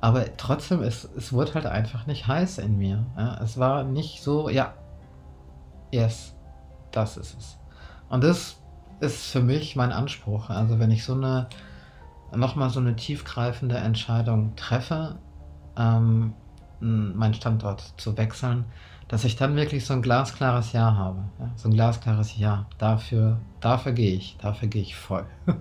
Aber 0.00 0.24
trotzdem, 0.36 0.82
es, 0.82 1.08
es 1.16 1.32
wurde 1.32 1.54
halt 1.54 1.66
einfach 1.66 2.06
nicht 2.06 2.26
heiß 2.26 2.58
in 2.58 2.78
mir. 2.78 3.04
Ja? 3.16 3.38
Es 3.42 3.58
war 3.58 3.84
nicht 3.84 4.22
so, 4.22 4.48
ja, 4.48 4.72
yes, 5.92 6.34
das 6.92 7.16
ist 7.16 7.38
es. 7.38 7.58
Und 8.08 8.24
das 8.24 8.59
ist 9.00 9.30
für 9.30 9.40
mich 9.40 9.76
mein 9.76 9.92
Anspruch. 9.92 10.50
Also 10.50 10.78
wenn 10.78 10.90
ich 10.90 11.04
so 11.04 11.14
eine, 11.14 11.48
nochmal 12.34 12.70
so 12.70 12.80
eine 12.80 12.96
tiefgreifende 12.96 13.76
Entscheidung 13.76 14.56
treffe, 14.56 15.18
ähm, 15.76 16.34
meinen 16.80 17.34
Standort 17.34 17.94
zu 17.96 18.16
wechseln, 18.16 18.64
dass 19.08 19.24
ich 19.24 19.36
dann 19.36 19.56
wirklich 19.56 19.84
so 19.84 19.94
ein 19.94 20.02
glasklares 20.02 20.72
Ja 20.72 20.94
habe. 20.94 21.24
Ja? 21.38 21.50
So 21.56 21.68
ein 21.68 21.74
glasklares 21.74 22.38
Ja. 22.38 22.66
Dafür, 22.78 23.40
dafür 23.60 23.92
gehe 23.92 24.14
ich, 24.14 24.36
dafür 24.40 24.68
gehe 24.68 24.82
ich 24.82 24.96
voll. 24.96 25.26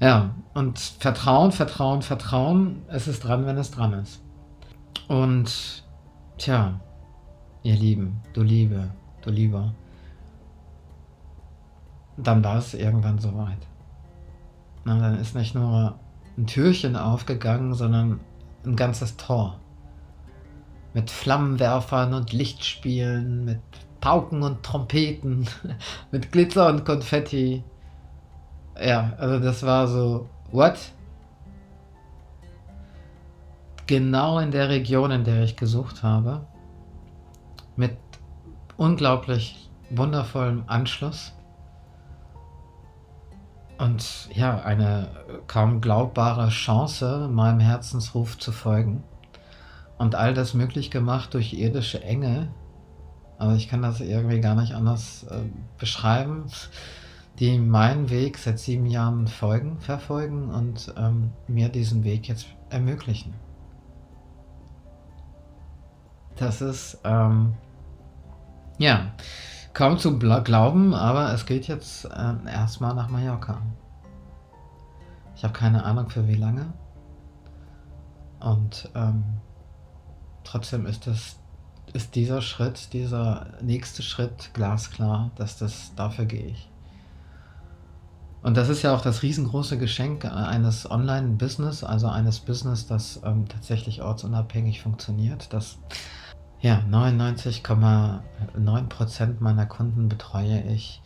Ja, 0.00 0.30
und 0.54 0.78
Vertrauen, 0.78 1.50
Vertrauen, 1.50 2.02
Vertrauen, 2.02 2.82
es 2.86 3.08
ist 3.08 3.24
dran, 3.24 3.46
wenn 3.46 3.58
es 3.58 3.72
dran 3.72 3.94
ist. 3.94 4.22
Und 5.08 5.82
tja, 6.36 6.80
ihr 7.64 7.74
Lieben, 7.74 8.20
du 8.32 8.42
Liebe, 8.42 8.92
du 9.22 9.30
Lieber, 9.30 9.74
dann 12.18 12.42
war 12.42 12.58
es 12.58 12.74
irgendwann 12.74 13.18
soweit. 13.18 13.66
Na, 14.84 14.98
dann 14.98 15.18
ist 15.18 15.34
nicht 15.34 15.54
nur 15.54 15.98
ein 16.36 16.46
Türchen 16.46 16.96
aufgegangen, 16.96 17.74
sondern 17.74 18.20
ein 18.64 18.76
ganzes 18.76 19.16
Tor. 19.16 19.58
Mit 20.94 21.10
Flammenwerfern 21.10 22.14
und 22.14 22.32
Lichtspielen, 22.32 23.44
mit 23.44 23.60
Pauken 24.00 24.42
und 24.42 24.62
Trompeten, 24.62 25.48
mit 26.10 26.32
Glitzer 26.32 26.68
und 26.68 26.84
Konfetti, 26.84 27.62
ja, 28.80 29.12
also 29.18 29.40
das 29.40 29.62
war 29.64 29.86
so, 29.88 30.28
what? 30.50 30.78
Genau 33.86 34.38
in 34.38 34.50
der 34.50 34.68
Region, 34.68 35.10
in 35.10 35.24
der 35.24 35.42
ich 35.42 35.56
gesucht 35.56 36.02
habe, 36.02 36.46
mit 37.76 37.96
unglaublich 38.76 39.68
wundervollem 39.90 40.64
Anschluss 40.66 41.32
und 43.78 44.28
ja, 44.34 44.60
eine 44.60 45.08
kaum 45.46 45.80
glaubbare 45.80 46.48
Chance, 46.48 47.28
meinem 47.30 47.60
Herzensruf 47.60 48.38
zu 48.38 48.52
folgen. 48.52 49.02
Und 49.98 50.14
all 50.14 50.34
das 50.34 50.54
möglich 50.54 50.90
gemacht 50.90 51.34
durch 51.34 51.54
irdische 51.54 52.02
Engel. 52.02 52.48
Aber 53.38 53.54
ich 53.54 53.68
kann 53.68 53.82
das 53.82 54.00
irgendwie 54.00 54.40
gar 54.40 54.54
nicht 54.54 54.74
anders 54.74 55.24
äh, 55.30 55.42
beschreiben 55.78 56.46
die 57.38 57.58
meinen 57.58 58.10
Weg 58.10 58.36
seit 58.36 58.58
sieben 58.58 58.86
Jahren 58.86 59.28
folgen, 59.28 59.78
verfolgen 59.78 60.50
und 60.50 60.92
ähm, 60.96 61.30
mir 61.46 61.68
diesen 61.68 62.02
Weg 62.04 62.28
jetzt 62.28 62.46
ermöglichen. 62.68 63.34
Das 66.36 66.60
ist, 66.60 66.98
ähm, 67.04 67.54
ja, 68.78 69.12
kaum 69.78 69.96
zu 69.96 70.18
glauben, 70.18 70.92
aber 70.92 71.32
es 71.32 71.46
geht 71.46 71.68
jetzt 71.68 72.04
äh, 72.06 72.50
erstmal 72.50 72.96
nach 72.96 73.08
Mallorca. 73.10 73.62
Ich 75.36 75.44
habe 75.44 75.52
keine 75.52 75.84
Ahnung 75.84 76.10
für 76.10 76.26
wie 76.26 76.34
lange. 76.34 76.72
Und 78.40 78.90
ähm, 78.96 79.22
trotzdem 80.42 80.84
ist 80.84 81.06
das 81.06 81.36
ist 81.92 82.16
dieser 82.16 82.42
Schritt, 82.42 82.92
dieser 82.92 83.46
nächste 83.62 84.02
Schritt 84.02 84.50
glasklar, 84.52 85.30
dass 85.36 85.58
das 85.58 85.94
dafür 85.94 86.24
gehe 86.24 86.46
ich. 86.46 86.68
Und 88.42 88.56
das 88.56 88.68
ist 88.68 88.82
ja 88.82 88.92
auch 88.92 89.00
das 89.00 89.22
riesengroße 89.22 89.78
Geschenk 89.78 90.24
eines 90.24 90.90
Online-Business, 90.90 91.84
also 91.84 92.08
eines 92.08 92.40
Business, 92.40 92.88
das 92.88 93.20
ähm, 93.24 93.46
tatsächlich 93.48 94.02
ortsunabhängig 94.02 94.82
funktioniert, 94.82 95.52
dass 95.52 95.78
ja, 96.60 96.82
99,9% 96.90 99.40
meiner 99.40 99.66
Kunden 99.66 100.08
betreue 100.08 100.62
ich 100.62 101.02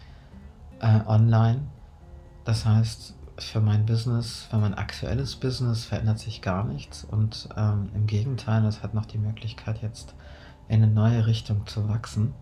äh, 0.81 1.01
online. 1.07 1.63
Das 2.45 2.65
heißt, 2.65 3.15
für 3.39 3.61
mein 3.61 3.87
Business, 3.87 4.47
für 4.51 4.59
mein 4.59 4.75
aktuelles 4.75 5.37
Business 5.37 5.85
verändert 5.85 6.19
sich 6.19 6.43
gar 6.43 6.65
nichts 6.65 7.05
und 7.05 7.49
ähm, 7.57 7.91
im 7.95 8.07
Gegenteil, 8.07 8.65
es 8.65 8.83
hat 8.83 8.95
noch 8.95 9.07
die 9.07 9.19
Möglichkeit 9.19 9.83
jetzt 9.83 10.15
in 10.69 10.83
eine 10.83 10.93
neue 10.93 11.27
Richtung 11.27 11.67
zu 11.67 11.89
wachsen. 11.89 12.35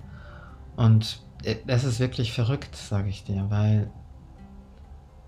Und 0.76 1.20
äh, 1.44 1.56
es 1.66 1.84
ist 1.84 2.00
wirklich 2.00 2.32
verrückt, 2.32 2.76
sage 2.76 3.08
ich 3.08 3.24
dir, 3.24 3.46
weil 3.50 3.90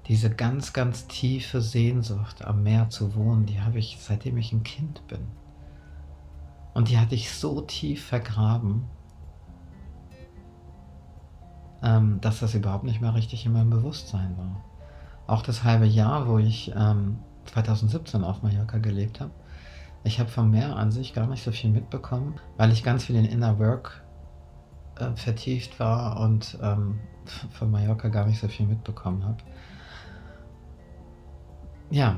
diese 0.08 0.30
ganz, 0.30 0.72
ganz 0.72 1.06
tiefe 1.06 1.60
Sehnsucht 1.60 2.44
am 2.44 2.62
Meer 2.62 2.90
zu 2.90 3.14
wohnen, 3.14 3.46
die 3.46 3.60
habe 3.60 3.78
ich 3.78 3.98
seitdem 4.00 4.36
ich 4.36 4.52
ein 4.52 4.64
Kind 4.64 5.06
bin. 5.06 5.20
Und 6.74 6.88
die 6.88 6.98
hatte 6.98 7.14
ich 7.14 7.30
so 7.30 7.60
tief 7.60 8.04
vergraben, 8.04 8.84
ähm, 11.82 12.20
dass 12.20 12.40
das 12.40 12.54
überhaupt 12.54 12.84
nicht 12.84 13.00
mehr 13.00 13.14
richtig 13.14 13.44
in 13.44 13.52
meinem 13.52 13.70
Bewusstsein 13.70 14.36
war. 14.38 14.64
Auch 15.26 15.42
das 15.42 15.64
halbe 15.64 15.86
Jahr, 15.86 16.28
wo 16.28 16.38
ich 16.38 16.72
ähm, 16.74 17.18
2017 17.46 18.24
auf 18.24 18.42
Mallorca 18.42 18.78
gelebt 18.78 19.20
habe, 19.20 19.32
ich 20.04 20.18
habe 20.18 20.30
vom 20.30 20.50
Meer 20.50 20.76
an 20.76 20.90
sich 20.90 21.14
gar 21.14 21.26
nicht 21.26 21.44
so 21.44 21.52
viel 21.52 21.70
mitbekommen, 21.70 22.34
weil 22.56 22.72
ich 22.72 22.82
ganz 22.82 23.04
viel 23.04 23.16
in 23.16 23.24
Inner 23.24 23.58
Work 23.58 24.02
äh, 24.98 25.14
vertieft 25.14 25.78
war 25.78 26.20
und 26.20 26.58
ähm, 26.60 26.98
von 27.50 27.70
Mallorca 27.70 28.08
gar 28.08 28.26
nicht 28.26 28.40
so 28.40 28.48
viel 28.48 28.66
mitbekommen 28.66 29.24
habe 29.24 29.38
ja, 31.92 32.16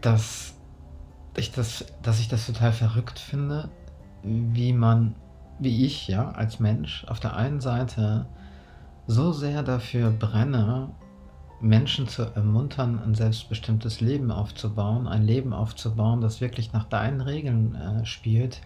dass 0.00 0.54
ich 1.36 1.52
das, 1.52 1.84
dass 2.02 2.20
ich 2.20 2.28
das 2.28 2.46
total 2.46 2.72
verrückt 2.72 3.18
finde, 3.18 3.68
wie 4.22 4.72
man, 4.72 5.14
wie 5.58 5.84
ich, 5.84 6.08
ja, 6.08 6.30
als 6.30 6.60
Mensch 6.60 7.04
auf 7.08 7.20
der 7.20 7.36
einen 7.36 7.60
Seite 7.60 8.26
so 9.06 9.32
sehr 9.32 9.62
dafür 9.62 10.10
brenne, 10.10 10.90
Menschen 11.60 12.08
zu 12.08 12.22
ermuntern, 12.22 13.00
ein 13.04 13.14
selbstbestimmtes 13.14 14.00
Leben 14.00 14.30
aufzubauen, 14.30 15.06
ein 15.06 15.22
Leben 15.22 15.52
aufzubauen, 15.52 16.20
das 16.20 16.40
wirklich 16.40 16.72
nach 16.72 16.84
deinen 16.84 17.20
Regeln 17.20 17.74
äh, 17.76 18.04
spielt, 18.04 18.60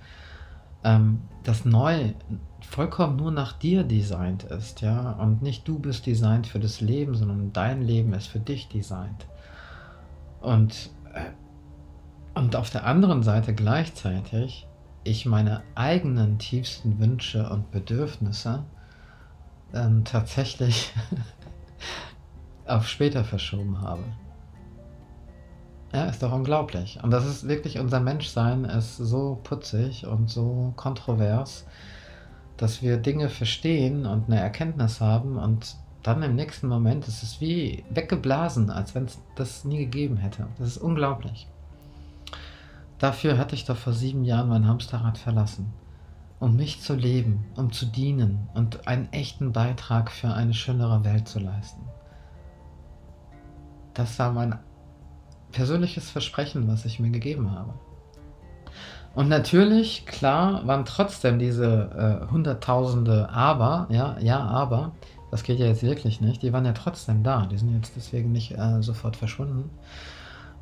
ähm, 0.82 1.20
das 1.44 1.64
neu 1.64 2.14
vollkommen 2.60 3.16
nur 3.16 3.30
nach 3.30 3.52
dir 3.52 3.84
designt 3.84 4.44
ist, 4.44 4.80
ja, 4.80 5.12
und 5.12 5.42
nicht 5.42 5.68
du 5.68 5.78
bist 5.78 6.06
designt 6.06 6.46
für 6.46 6.58
das 6.58 6.80
Leben, 6.80 7.14
sondern 7.14 7.52
dein 7.52 7.82
Leben 7.82 8.12
ist 8.14 8.28
für 8.28 8.40
dich 8.40 8.68
designt. 8.68 9.26
Und, 10.40 10.90
äh, 11.12 11.20
und 12.36 12.54
auf 12.54 12.68
der 12.70 12.84
anderen 12.86 13.22
Seite 13.22 13.54
gleichzeitig 13.54 14.68
ich 15.04 15.24
meine 15.24 15.62
eigenen 15.74 16.38
tiefsten 16.38 16.98
Wünsche 16.98 17.48
und 17.48 17.70
Bedürfnisse 17.70 18.64
ähm, 19.72 20.04
tatsächlich 20.04 20.92
auf 22.66 22.86
später 22.88 23.24
verschoben 23.24 23.80
habe. 23.80 24.02
Ja, 25.94 26.04
ist 26.06 26.22
doch 26.22 26.32
unglaublich. 26.32 26.98
Und 27.02 27.10
das 27.10 27.24
ist 27.24 27.48
wirklich, 27.48 27.78
unser 27.78 28.00
Menschsein 28.00 28.64
ist 28.64 28.96
so 28.96 29.40
putzig 29.42 30.06
und 30.06 30.28
so 30.28 30.74
kontrovers, 30.76 31.66
dass 32.58 32.82
wir 32.82 32.98
Dinge 32.98 33.30
verstehen 33.30 34.04
und 34.04 34.26
eine 34.26 34.40
Erkenntnis 34.40 35.00
haben 35.00 35.38
und 35.38 35.76
dann 36.02 36.22
im 36.22 36.34
nächsten 36.34 36.68
Moment 36.68 37.08
ist 37.08 37.22
es 37.22 37.40
wie 37.40 37.82
weggeblasen, 37.90 38.70
als 38.70 38.94
wenn 38.94 39.06
es 39.06 39.18
das 39.36 39.64
nie 39.64 39.78
gegeben 39.78 40.18
hätte. 40.18 40.48
Das 40.58 40.68
ist 40.68 40.78
unglaublich. 40.78 41.48
Dafür 42.98 43.38
hatte 43.38 43.54
ich 43.54 43.64
doch 43.64 43.76
vor 43.76 43.92
sieben 43.92 44.24
Jahren 44.24 44.48
mein 44.48 44.66
Hamsterrad 44.66 45.18
verlassen. 45.18 45.72
Um 46.38 46.56
mich 46.56 46.80
zu 46.82 46.94
leben, 46.94 47.46
um 47.56 47.72
zu 47.72 47.86
dienen 47.86 48.48
und 48.54 48.86
einen 48.86 49.10
echten 49.12 49.52
Beitrag 49.52 50.10
für 50.10 50.32
eine 50.32 50.52
schönere 50.52 51.04
Welt 51.04 51.28
zu 51.28 51.38
leisten. 51.38 51.82
Das 53.94 54.18
war 54.18 54.32
mein 54.32 54.58
persönliches 55.52 56.10
Versprechen, 56.10 56.68
was 56.68 56.84
ich 56.84 57.00
mir 57.00 57.10
gegeben 57.10 57.52
habe. 57.52 57.72
Und 59.14 59.28
natürlich, 59.28 60.04
klar, 60.04 60.66
waren 60.66 60.84
trotzdem 60.84 61.38
diese 61.38 62.26
äh, 62.26 62.30
Hunderttausende 62.30 63.30
Aber, 63.30 63.86
ja, 63.88 64.18
ja, 64.20 64.40
Aber, 64.40 64.92
das 65.30 65.42
geht 65.42 65.58
ja 65.58 65.66
jetzt 65.66 65.82
wirklich 65.82 66.20
nicht. 66.20 66.42
Die 66.42 66.52
waren 66.52 66.66
ja 66.66 66.72
trotzdem 66.72 67.22
da. 67.22 67.46
Die 67.46 67.56
sind 67.56 67.74
jetzt 67.74 67.96
deswegen 67.96 68.32
nicht 68.32 68.52
äh, 68.58 68.82
sofort 68.82 69.16
verschwunden, 69.16 69.70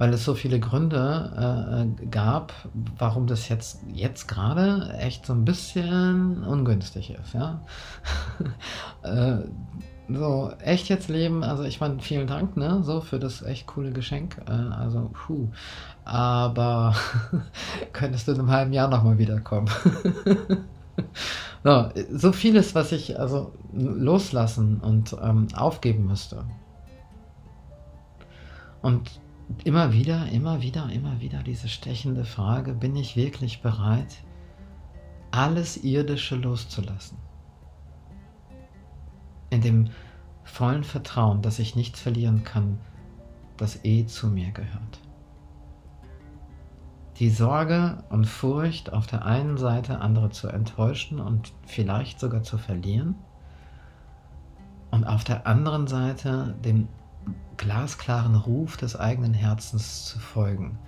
weil 0.05 0.13
es 0.13 0.23
so 0.27 0.35
viele 0.35 0.61
Gründe 0.61 1.87
äh, 1.99 2.07
gab, 2.09 2.53
warum 2.99 3.27
das 3.27 3.49
jetzt, 3.49 3.81
jetzt 3.91 4.29
gerade 4.29 4.93
echt 4.99 5.25
so 5.25 5.33
ein 5.33 5.47
bisschen 5.47 6.45
ungünstig 6.45 7.09
ist. 7.09 7.33
Ja? 7.33 7.63
äh, 9.03 9.39
so, 10.11 10.53
echt 10.63 10.91
jetzt 10.91 11.09
leben, 11.09 11.43
also 11.43 11.63
ich 11.63 11.81
meine, 11.81 12.01
vielen 12.01 12.27
Dank, 12.27 12.55
ne, 12.59 12.83
so 12.83 13.01
für 13.01 13.19
das 13.19 13.41
echt 13.41 13.67
coole 13.67 13.93
Geschenk. 13.93 14.37
Äh, 14.47 14.53
also, 14.53 15.11
puh. 15.27 15.49
Aber 16.05 16.95
könntest 17.95 18.29
du 18.29 18.33
in 18.33 18.41
einem 18.41 18.51
halben 18.51 18.75
Jahr 18.75 18.89
nochmal 18.89 19.17
wiederkommen? 19.17 19.71
So, 21.65 21.89
so 22.13 22.33
vieles, 22.33 22.75
was 22.75 22.93
ich 22.93 23.19
also 23.19 23.53
loslassen 23.73 24.81
und 24.81 25.17
ähm, 25.21 25.49
aufgeben 25.57 26.07
müsste. 26.07 26.45
Und 28.83 29.11
immer 29.65 29.93
wieder, 29.93 30.29
immer 30.29 30.63
wieder, 30.63 30.91
immer 30.91 31.21
wieder 31.21 31.43
diese 31.43 31.69
stechende 31.69 32.25
Frage, 32.25 32.75
bin 32.75 32.97
ich 32.97 33.17
wirklich 33.17 33.63
bereit, 33.63 34.23
alles 35.31 35.77
Irdische 35.83 36.37
loszulassen? 36.37 37.19
In 39.51 39.61
dem 39.61 39.91
vollen 40.45 40.85
Vertrauen, 40.85 41.43
dass 41.43 41.59
ich 41.59 41.77
nichts 41.77 42.01
verlieren 42.01 42.45
kann, 42.45 42.79
das 43.57 43.85
eh 43.85 44.07
zu 44.07 44.29
mir 44.29 44.51
gehört. 44.51 45.01
Die 47.19 47.31
Sorge 47.31 48.03
und 48.11 48.27
Furcht 48.27 48.93
auf 48.93 49.07
der 49.07 49.25
einen 49.25 49.57
Seite, 49.57 50.01
andere 50.01 50.31
zu 50.31 50.49
enttäuschen 50.49 51.21
und 51.21 51.53
vielleicht 51.65 52.19
sogar 52.19 52.43
zu 52.43 52.59
verlieren, 52.59 53.15
und 54.95 55.05
auf 55.09 55.25
der 55.25 55.45
anderen 55.45 55.89
Seite 55.89 56.55
dem 56.65 56.87
glasklaren 57.57 58.35
Ruf 58.35 58.77
des 58.77 58.97
eigenen 58.97 59.35
Herzens 59.35 60.07
zu 60.07 60.19
folgen. 60.19 60.79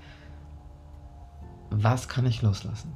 Was 1.71 2.09
kann 2.09 2.27
ich 2.27 2.43
loslassen? 2.43 2.93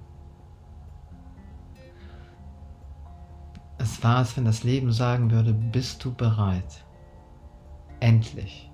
Es 3.79 4.03
war, 4.05 4.17
als 4.17 4.37
wenn 4.37 4.45
das 4.45 4.63
Leben 4.63 4.93
sagen 4.93 5.31
würde, 5.31 5.55
bist 5.55 6.05
du 6.05 6.13
bereit, 6.15 6.85
endlich 8.01 8.71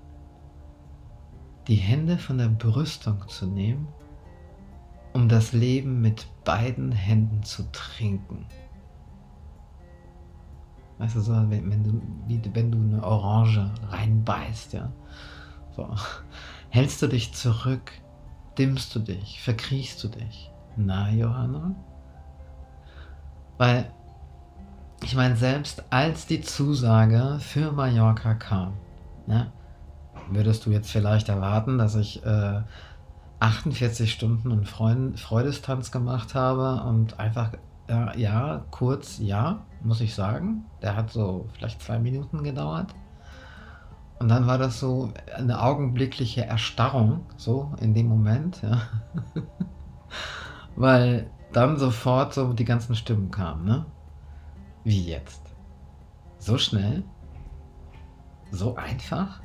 die 1.69 1.77
Hände 1.77 2.19
von 2.19 2.39
der 2.39 2.49
Brüstung 2.49 3.29
zu 3.29 3.47
nehmen, 3.47 3.89
um 5.13 5.29
das 5.29 5.53
Leben 5.53 6.01
mit 6.01 6.27
beiden 6.45 6.93
Händen 6.93 7.43
zu 7.43 7.71
trinken. 7.73 8.47
Weißt 10.99 11.17
du, 11.17 11.21
so, 11.21 11.33
wenn, 11.33 11.71
wenn, 11.71 11.85
du, 11.85 12.03
wie 12.27 12.41
wenn 12.55 12.71
du 12.73 12.79
eine 12.79 13.03
Orange 13.05 13.71
reinbeißt, 13.91 14.73
ja. 14.73 14.91
So. 15.75 15.95
Hältst 16.71 17.03
du 17.03 17.07
dich 17.07 17.35
zurück, 17.35 17.93
dimmst 18.59 18.95
du 18.95 19.01
dich, 19.01 19.43
verkriechst 19.43 20.03
du 20.03 20.09
dich. 20.09 20.51
Na, 20.77 21.11
Johanna? 21.11 21.75
Weil 23.59 23.91
ich 25.03 25.15
meine, 25.15 25.37
selbst 25.37 25.85
als 25.91 26.27
die 26.27 26.41
Zusage 26.41 27.39
für 27.41 27.73
Mallorca 27.73 28.35
kam, 28.35 28.75
ne, 29.27 29.53
würdest 30.31 30.67
du 30.67 30.71
jetzt 30.71 30.91
vielleicht 30.91 31.29
erwarten, 31.29 31.79
dass 31.79 31.95
ich 31.95 32.25
äh, 32.25 32.63
48 33.41 34.11
Stunden 34.11 34.51
einen 34.51 34.65
Freund, 34.65 35.21
Freudestanz 35.21 35.91
gemacht 35.91 36.35
habe 36.35 36.83
und 36.89 37.21
einfach, 37.21 37.53
äh, 37.89 38.21
ja, 38.21 38.65
kurz, 38.71 39.19
ja, 39.19 39.65
muss 39.83 40.01
ich 40.01 40.15
sagen. 40.15 40.65
Der 40.83 40.97
hat 40.97 41.11
so 41.11 41.49
vielleicht 41.55 41.83
zwei 41.83 41.99
Minuten 41.99 42.43
gedauert. 42.43 42.95
Und 44.19 44.29
dann 44.29 44.47
war 44.47 44.59
das 44.59 44.81
so 44.81 45.13
eine 45.37 45.63
augenblickliche 45.63 46.47
Erstarrung, 46.47 47.27
so 47.37 47.73
in 47.81 47.93
dem 47.93 48.09
Moment, 48.09 48.63
ja. 48.63 48.81
Weil 50.77 51.31
dann 51.53 51.77
sofort 51.77 52.35
so 52.35 52.53
die 52.53 52.65
ganzen 52.65 52.95
Stimmen 52.95 53.31
kamen, 53.31 53.65
ne? 53.65 53.87
Wie 54.85 55.05
jetzt? 55.05 55.43
So 56.39 56.57
schnell? 56.59 57.05
So 58.51 58.77
einfach? 58.77 59.41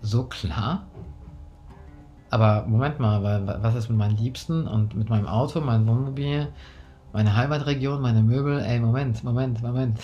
So 0.00 0.24
klar? 0.24 0.86
Aber 2.30 2.66
Moment 2.66 2.98
mal, 2.98 3.22
was 3.62 3.74
ist 3.74 3.88
mit 3.88 3.98
meinen 3.98 4.16
Liebsten 4.16 4.66
und 4.66 4.94
mit 4.94 5.08
meinem 5.08 5.26
Auto, 5.26 5.60
meinem 5.60 5.86
Wohnmobil, 5.86 6.52
meine 7.12 7.36
Heimatregion, 7.36 8.00
meine 8.00 8.22
Möbel? 8.22 8.60
Ey, 8.60 8.80
Moment, 8.80 9.24
Moment, 9.24 9.62
Moment. 9.62 9.98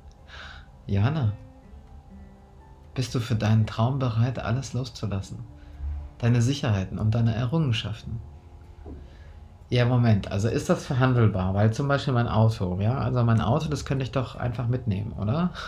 Johanna, 0.86 1.32
bist 2.94 3.14
du 3.14 3.20
für 3.20 3.34
deinen 3.34 3.66
Traum 3.66 3.98
bereit, 3.98 4.38
alles 4.38 4.72
loszulassen? 4.72 5.38
Deine 6.18 6.42
Sicherheiten 6.42 6.98
und 6.98 7.14
deine 7.14 7.34
Errungenschaften? 7.34 8.20
Ja, 9.70 9.84
Moment, 9.84 10.32
also 10.32 10.48
ist 10.48 10.68
das 10.68 10.84
verhandelbar? 10.84 11.54
Weil 11.54 11.72
zum 11.72 11.86
Beispiel 11.86 12.12
mein 12.12 12.26
Auto, 12.26 12.80
ja, 12.80 12.98
also 12.98 13.22
mein 13.22 13.40
Auto, 13.40 13.68
das 13.68 13.84
könnte 13.84 14.02
ich 14.02 14.10
doch 14.10 14.34
einfach 14.34 14.68
mitnehmen, 14.68 15.12
oder? 15.12 15.50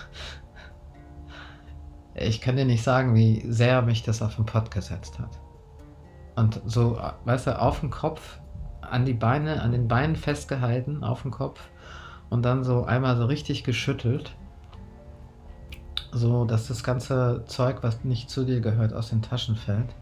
Ich 2.15 2.43
kann 2.43 2.57
dir 2.57 2.67
nicht 2.67 2.83
sagen, 2.83 3.15
wie 3.15 3.43
sehr 3.51 3.81
mich 3.81 4.03
das 4.03 4.21
auf 4.21 4.37
den 4.37 4.45
Pott 4.45 4.71
gesetzt 4.71 5.19
hat. 5.19 5.31
Und 6.37 6.61
so, 6.67 7.01
weißt 7.25 7.47
du, 7.47 7.59
auf 7.59 7.81
den 7.81 7.89
Kopf, 7.89 8.39
an 8.93 9.05
die 9.05 9.15
Beine, 9.15 9.63
an 9.63 9.73
den 9.73 9.89
Beinen 9.89 10.17
festgehalten, 10.17 11.03
auf 11.03 11.23
den 11.23 11.31
Kopf 11.31 11.71
und 12.29 12.43
dann 12.43 12.63
so 12.63 12.85
einmal 12.85 13.17
so 13.17 13.25
richtig 13.25 13.65
geschüttelt, 13.65 14.37
so 16.13 16.45
dass 16.45 16.69
das 16.69 16.85
ganze 16.85 17.45
Zeug, 17.47 17.83
was 17.83 18.05
nicht 18.05 18.29
zu 18.29 18.45
dir 18.45 18.61
gehört, 18.61 18.93
aus 18.93 19.09
den 19.09 19.23
Taschen 19.23 19.57
fällt. 19.57 19.95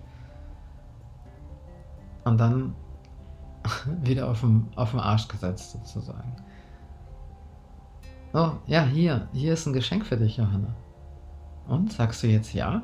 Und 2.24 2.38
dann 2.38 2.74
wieder 4.02 4.28
auf 4.28 4.40
dem, 4.40 4.68
auf 4.74 4.90
dem 4.90 5.00
Arsch 5.00 5.28
gesetzt, 5.28 5.72
sozusagen. 5.72 6.36
Oh, 8.32 8.52
ja, 8.66 8.84
hier, 8.84 9.28
hier 9.32 9.52
ist 9.52 9.66
ein 9.66 9.72
Geschenk 9.72 10.04
für 10.04 10.16
dich, 10.16 10.36
Johanna. 10.36 10.74
Und 11.68 11.92
sagst 11.92 12.22
du 12.22 12.26
jetzt 12.26 12.52
ja? 12.54 12.82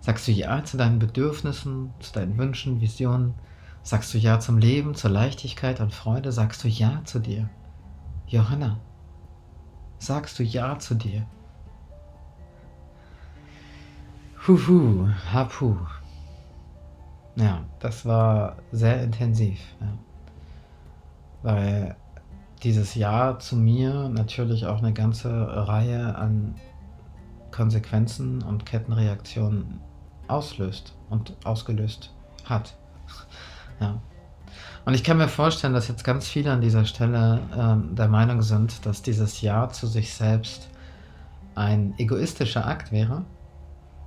Sagst 0.00 0.28
du 0.28 0.32
ja 0.32 0.64
zu 0.64 0.76
deinen 0.76 0.98
Bedürfnissen, 0.98 1.92
zu 2.00 2.12
deinen 2.12 2.38
Wünschen, 2.38 2.80
Visionen? 2.80 3.34
Sagst 3.82 4.12
du 4.12 4.18
ja 4.18 4.38
zum 4.38 4.58
Leben, 4.58 4.94
zur 4.94 5.10
Leichtigkeit 5.10 5.80
und 5.80 5.94
Freude? 5.94 6.32
Sagst 6.32 6.62
du 6.64 6.68
ja 6.68 7.02
zu 7.04 7.18
dir? 7.18 7.48
Johanna, 8.26 8.78
sagst 9.98 10.38
du 10.38 10.42
ja 10.42 10.78
zu 10.78 10.94
dir? 10.94 11.26
Huhu, 14.46 15.08
hapu. 15.32 15.76
Ja, 17.36 17.64
das 17.80 18.04
war 18.04 18.56
sehr 18.72 19.02
intensiv. 19.02 19.60
Ja. 19.80 19.98
Weil 21.42 21.96
dieses 22.62 22.94
Jahr 22.94 23.38
zu 23.38 23.56
mir 23.56 24.08
natürlich 24.08 24.66
auch 24.66 24.78
eine 24.78 24.92
ganze 24.92 25.30
Reihe 25.68 26.16
an 26.16 26.56
Konsequenzen 27.50 28.42
und 28.42 28.66
Kettenreaktionen 28.66 29.80
auslöst 30.26 30.94
und 31.10 31.36
ausgelöst 31.44 32.12
hat. 32.44 32.76
Ja. 33.80 34.00
Und 34.84 34.94
ich 34.94 35.04
kann 35.04 35.18
mir 35.18 35.28
vorstellen, 35.28 35.74
dass 35.74 35.88
jetzt 35.88 36.04
ganz 36.04 36.26
viele 36.26 36.52
an 36.52 36.60
dieser 36.60 36.84
Stelle 36.84 37.40
ähm, 37.56 37.94
der 37.94 38.08
Meinung 38.08 38.42
sind, 38.42 38.86
dass 38.86 39.02
dieses 39.02 39.40
Ja 39.42 39.68
zu 39.68 39.86
sich 39.86 40.14
selbst 40.14 40.68
ein 41.54 41.94
egoistischer 41.98 42.66
Akt 42.66 42.92
wäre, 42.92 43.24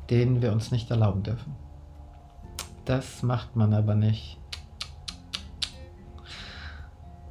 den 0.10 0.42
wir 0.42 0.52
uns 0.52 0.72
nicht 0.72 0.90
erlauben 0.90 1.22
dürfen. 1.22 1.56
Das 2.86 3.22
macht 3.22 3.56
man 3.56 3.74
aber 3.74 3.94
nicht. 3.94 4.40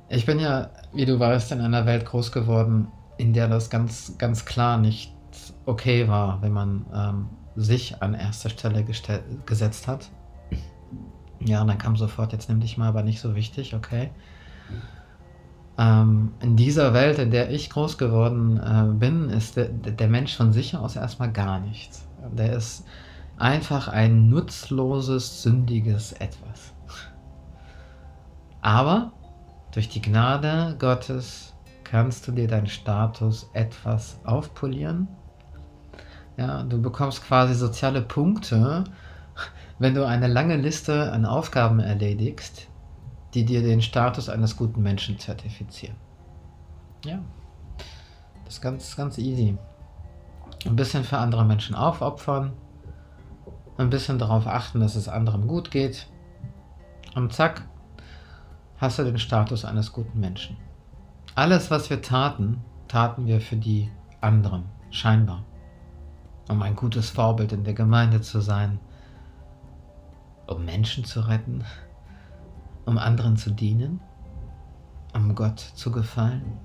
Ich 0.09 0.26
bin 0.26 0.38
ja, 0.38 0.70
wie 0.92 1.07
du 1.07 1.18
weißt, 1.18 1.53
in 1.53 1.61
einer 1.61 1.87
Welt 1.87 2.05
groß 2.05 2.33
geworden, 2.33 2.88
in 3.16 3.33
der 3.33 3.48
das 3.48 3.70
ganz, 3.70 4.16
ganz 4.18 4.44
klar 4.44 4.79
nicht 4.79 5.14
okay 5.66 6.09
war, 6.09 6.42
wenn 6.42 6.53
man 6.53 6.87
ähm, 6.94 7.29
sich 7.57 8.03
an 8.03 8.14
erster 8.14 8.50
Stelle 8.50 8.85
gesetzt 9.46 9.88
hat. 9.88 10.11
Ja, 11.40 11.62
und 11.62 11.68
dann 11.68 11.79
kam 11.79 11.96
sofort, 11.96 12.33
jetzt 12.33 12.48
nimm 12.48 12.61
dich 12.61 12.76
mal, 12.76 12.88
aber 12.88 13.03
nicht 13.03 13.20
so 13.20 13.35
wichtig, 13.35 13.74
okay. 13.74 14.11
Ähm, 15.79 16.35
in 16.42 16.57
dieser 16.57 16.92
Welt, 16.92 17.18
in 17.18 17.31
der 17.31 17.50
ich 17.50 17.70
groß 17.70 17.96
geworden 17.96 18.59
äh, 18.59 18.92
bin, 18.92 19.31
ist 19.31 19.57
der, 19.57 19.68
der 19.68 20.09
Mensch 20.09 20.37
von 20.37 20.53
sich 20.53 20.76
aus 20.76 20.96
erstmal 20.96 21.33
gar 21.33 21.61
nichts. 21.61 22.07
Der 22.18 22.53
ist 22.53 22.85
einfach 23.37 23.88
ein 23.88 24.29
nutzloses, 24.29 25.42
sündiges 25.42 26.12
Etwas. 26.12 26.74
Aber 28.61 29.12
durch 29.70 29.88
die 29.88 30.03
Gnade 30.03 30.76
Gottes 30.79 31.55
kannst 31.85 32.29
du 32.29 32.33
dir 32.33 32.46
deinen 32.46 32.66
Status 32.66 33.48
etwas 33.55 34.18
aufpolieren. 34.24 35.16
Ja, 36.37 36.62
du 36.62 36.81
bekommst 36.81 37.22
quasi 37.24 37.55
soziale 37.55 38.03
Punkte, 38.03 38.85
wenn 39.81 39.95
du 39.95 40.07
eine 40.07 40.29
lange 40.29 40.57
Liste 40.57 41.11
an 41.11 41.25
Aufgaben 41.25 41.81
erledigst, 41.81 42.69
die 43.33 43.47
dir 43.47 43.62
den 43.62 43.81
Status 43.81 44.29
eines 44.29 44.57
guten 44.57 44.83
Menschen 44.83 45.19
zertifizieren. 45.19 45.97
Ja, 47.03 47.19
das 48.45 48.55
ist 48.55 48.61
ganz, 48.61 48.95
ganz 48.95 49.16
easy. 49.16 49.57
Ein 50.66 50.77
bisschen 50.77 51.03
für 51.03 51.16
andere 51.16 51.47
Menschen 51.47 51.75
aufopfern, 51.75 52.53
ein 53.79 53.88
bisschen 53.88 54.19
darauf 54.19 54.47
achten, 54.47 54.81
dass 54.81 54.97
es 54.97 55.09
anderen 55.09 55.49
gut 55.49 55.71
geht. 55.71 56.07
Und 57.14 57.33
zack, 57.33 57.62
hast 58.77 58.99
du 58.99 59.05
den 59.05 59.19
Status 59.19 59.64
eines 59.64 59.93
guten 59.93 60.21
Menschen. 60.21 60.59
Alles, 61.35 61.71
was 61.71 61.88
wir 61.88 62.03
taten, 62.03 62.62
taten 62.87 63.27
wir 63.27 63.40
für 63.40 63.57
die 63.57 63.90
anderen, 64.21 64.64
scheinbar. 64.90 65.43
Um 66.51 66.61
ein 66.61 66.77
gutes 66.77 67.09
Vorbild 67.09 67.53
in 67.53 67.64
der 67.64 67.75
Gemeinde 67.75 68.21
zu 68.21 68.40
sein, 68.40 68.79
um 70.51 70.67
Menschen 70.67 71.05
zu 71.05 71.21
retten, 71.21 71.65
um 72.85 72.99
anderen 72.99 73.39
zu 73.39 73.51
dienen, 73.51 74.01
um 75.15 75.35
Gott 75.35 75.59
zu 75.59 75.91
gefallen. 75.91 76.59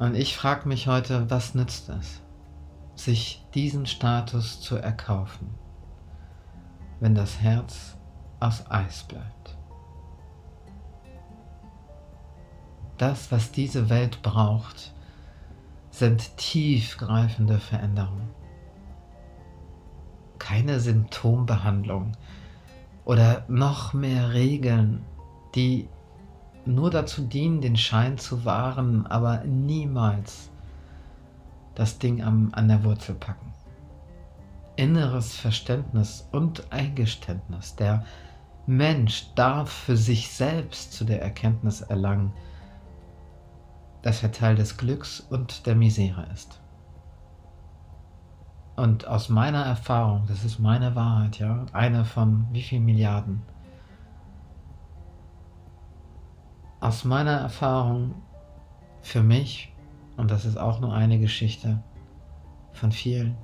Und 0.00 0.16
ich 0.16 0.36
frage 0.36 0.68
mich 0.68 0.88
heute, 0.88 1.30
was 1.30 1.54
nützt 1.54 1.88
das? 1.88 2.20
sich 2.94 3.44
diesen 3.54 3.86
Status 3.86 4.60
zu 4.60 4.76
erkaufen, 4.76 5.54
wenn 7.00 7.14
das 7.14 7.40
Herz 7.40 7.96
aus 8.40 8.70
Eis 8.70 9.02
bleibt. 9.04 9.56
Das, 12.98 13.32
was 13.32 13.50
diese 13.50 13.88
Welt 13.90 14.22
braucht, 14.22 14.94
sind 15.90 16.36
tiefgreifende 16.36 17.58
Veränderungen. 17.58 18.30
Keine 20.38 20.80
Symptombehandlung 20.80 22.12
oder 23.04 23.44
noch 23.48 23.92
mehr 23.92 24.32
Regeln, 24.32 25.04
die 25.54 25.88
nur 26.66 26.90
dazu 26.90 27.22
dienen, 27.22 27.60
den 27.60 27.76
Schein 27.76 28.18
zu 28.18 28.44
wahren, 28.44 29.06
aber 29.06 29.44
niemals 29.44 30.50
das 31.74 31.98
Ding 31.98 32.22
am, 32.22 32.50
an 32.52 32.68
der 32.68 32.84
Wurzel 32.84 33.14
packen. 33.14 33.52
Inneres 34.76 35.36
Verständnis 35.36 36.28
und 36.32 36.72
Eingeständnis. 36.72 37.76
Der 37.76 38.04
Mensch 38.66 39.32
darf 39.34 39.70
für 39.70 39.96
sich 39.96 40.30
selbst 40.30 40.92
zu 40.92 41.04
der 41.04 41.22
Erkenntnis 41.22 41.82
erlangen, 41.82 42.32
dass 44.02 44.22
er 44.22 44.32
Teil 44.32 44.56
des 44.56 44.76
Glücks 44.76 45.20
und 45.20 45.66
der 45.66 45.74
Misere 45.74 46.26
ist. 46.32 46.60
Und 48.76 49.06
aus 49.06 49.28
meiner 49.28 49.64
Erfahrung, 49.64 50.24
das 50.26 50.44
ist 50.44 50.58
meine 50.58 50.96
Wahrheit, 50.96 51.38
ja, 51.38 51.64
eine 51.72 52.04
von 52.04 52.46
wie 52.52 52.62
vielen 52.62 52.84
Milliarden, 52.84 53.42
aus 56.80 57.04
meiner 57.04 57.32
Erfahrung 57.32 58.14
für 59.00 59.22
mich, 59.22 59.72
und 60.16 60.30
das 60.30 60.44
ist 60.44 60.56
auch 60.56 60.80
nur 60.80 60.92
eine 60.92 61.18
Geschichte 61.18 61.82
von 62.72 62.90
vielen, 62.90 63.36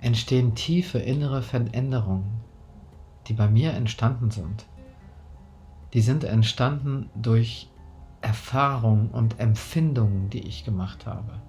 entstehen 0.00 0.54
tiefe 0.54 0.98
innere 0.98 1.42
Veränderungen, 1.42 2.40
die 3.26 3.34
bei 3.34 3.48
mir 3.48 3.74
entstanden 3.74 4.30
sind. 4.30 4.66
Die 5.92 6.00
sind 6.00 6.22
entstanden 6.24 7.10
durch 7.14 7.68
Erfahrungen 8.20 9.10
und 9.10 9.40
Empfindungen, 9.40 10.30
die 10.30 10.46
ich 10.46 10.64
gemacht 10.64 11.06
habe. 11.06 11.40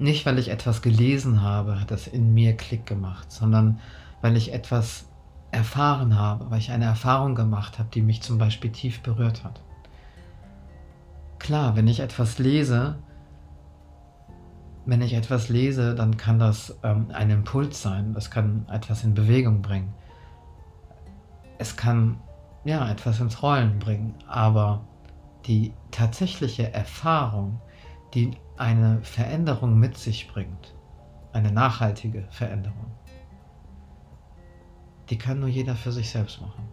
Nicht, 0.00 0.24
weil 0.24 0.38
ich 0.38 0.48
etwas 0.48 0.80
gelesen 0.80 1.42
habe, 1.42 1.78
hat 1.78 1.90
das 1.90 2.06
in 2.06 2.32
mir 2.32 2.56
Klick 2.56 2.86
gemacht, 2.86 3.30
sondern 3.30 3.80
weil 4.22 4.34
ich 4.34 4.54
etwas 4.54 5.04
erfahren 5.50 6.18
habe, 6.18 6.50
weil 6.50 6.58
ich 6.58 6.70
eine 6.70 6.86
Erfahrung 6.86 7.34
gemacht 7.34 7.78
habe, 7.78 7.90
die 7.92 8.00
mich 8.00 8.22
zum 8.22 8.38
Beispiel 8.38 8.72
tief 8.72 9.02
berührt 9.02 9.44
hat. 9.44 9.60
Klar, 11.38 11.76
wenn 11.76 11.86
ich 11.86 12.00
etwas 12.00 12.38
lese, 12.38 12.98
wenn 14.86 15.02
ich 15.02 15.12
etwas 15.12 15.50
lese, 15.50 15.94
dann 15.94 16.16
kann 16.16 16.38
das 16.38 16.78
ähm, 16.82 17.08
ein 17.12 17.28
Impuls 17.28 17.82
sein, 17.82 18.14
das 18.14 18.30
kann 18.30 18.64
etwas 18.72 19.04
in 19.04 19.12
Bewegung 19.12 19.60
bringen. 19.60 19.92
Es 21.58 21.76
kann 21.76 22.18
ja 22.64 22.90
etwas 22.90 23.20
ins 23.20 23.42
Rollen 23.42 23.78
bringen, 23.78 24.14
aber 24.26 24.80
die 25.44 25.74
tatsächliche 25.90 26.72
Erfahrung, 26.72 27.60
die 28.14 28.32
eine 28.56 29.00
Veränderung 29.02 29.78
mit 29.78 29.96
sich 29.96 30.28
bringt, 30.32 30.74
eine 31.32 31.52
nachhaltige 31.52 32.26
Veränderung, 32.30 32.90
die 35.08 35.18
kann 35.18 35.40
nur 35.40 35.48
jeder 35.48 35.74
für 35.74 35.92
sich 35.92 36.10
selbst 36.10 36.40
machen. 36.40 36.68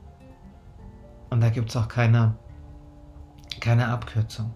Und 1.30 1.41
da 1.41 1.50
gibt 1.50 1.69
es 1.69 1.76
auch 1.76 1.88
keine, 1.88 2.36
keine 3.60 3.88
Abkürzung. 3.88 4.52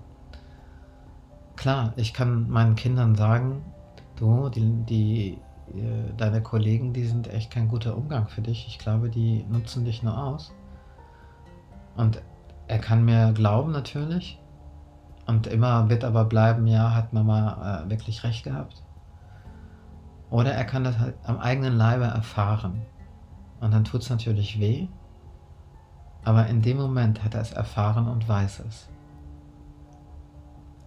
Klar, 1.55 1.93
ich 1.95 2.13
kann 2.13 2.49
meinen 2.49 2.75
Kindern 2.75 3.15
sagen, 3.15 3.63
du, 4.15 4.49
die, 4.49 4.83
die, 4.85 5.37
äh, 5.77 6.13
deine 6.17 6.41
Kollegen, 6.41 6.93
die 6.93 7.05
sind 7.05 7.27
echt 7.27 7.51
kein 7.51 7.67
guter 7.67 7.95
Umgang 7.95 8.27
für 8.27 8.41
dich. 8.41 8.67
Ich 8.67 8.79
glaube, 8.79 9.09
die 9.09 9.43
nutzen 9.49 9.85
dich 9.85 10.01
nur 10.01 10.17
aus. 10.17 10.53
Und 11.97 12.21
er 12.67 12.79
kann 12.79 13.03
mir 13.03 13.33
glauben 13.33 13.71
natürlich. 13.71 14.40
Und 15.31 15.47
immer 15.47 15.87
wird 15.87 16.03
aber 16.03 16.25
bleiben, 16.25 16.67
ja, 16.67 16.93
hat 16.93 17.13
Mama 17.13 17.85
äh, 17.85 17.89
wirklich 17.89 18.25
recht 18.25 18.43
gehabt. 18.43 18.83
Oder 20.29 20.51
er 20.51 20.65
kann 20.65 20.83
das 20.83 20.99
halt 20.99 21.15
am 21.23 21.39
eigenen 21.39 21.77
Leibe 21.77 22.03
erfahren. 22.03 22.81
Und 23.61 23.73
dann 23.73 23.85
tut 23.85 24.01
es 24.01 24.09
natürlich 24.09 24.59
weh, 24.59 24.89
aber 26.25 26.47
in 26.47 26.61
dem 26.61 26.75
Moment 26.75 27.23
hat 27.23 27.33
er 27.33 27.41
es 27.41 27.53
erfahren 27.53 28.09
und 28.09 28.27
weiß 28.27 28.61
es. 28.67 28.89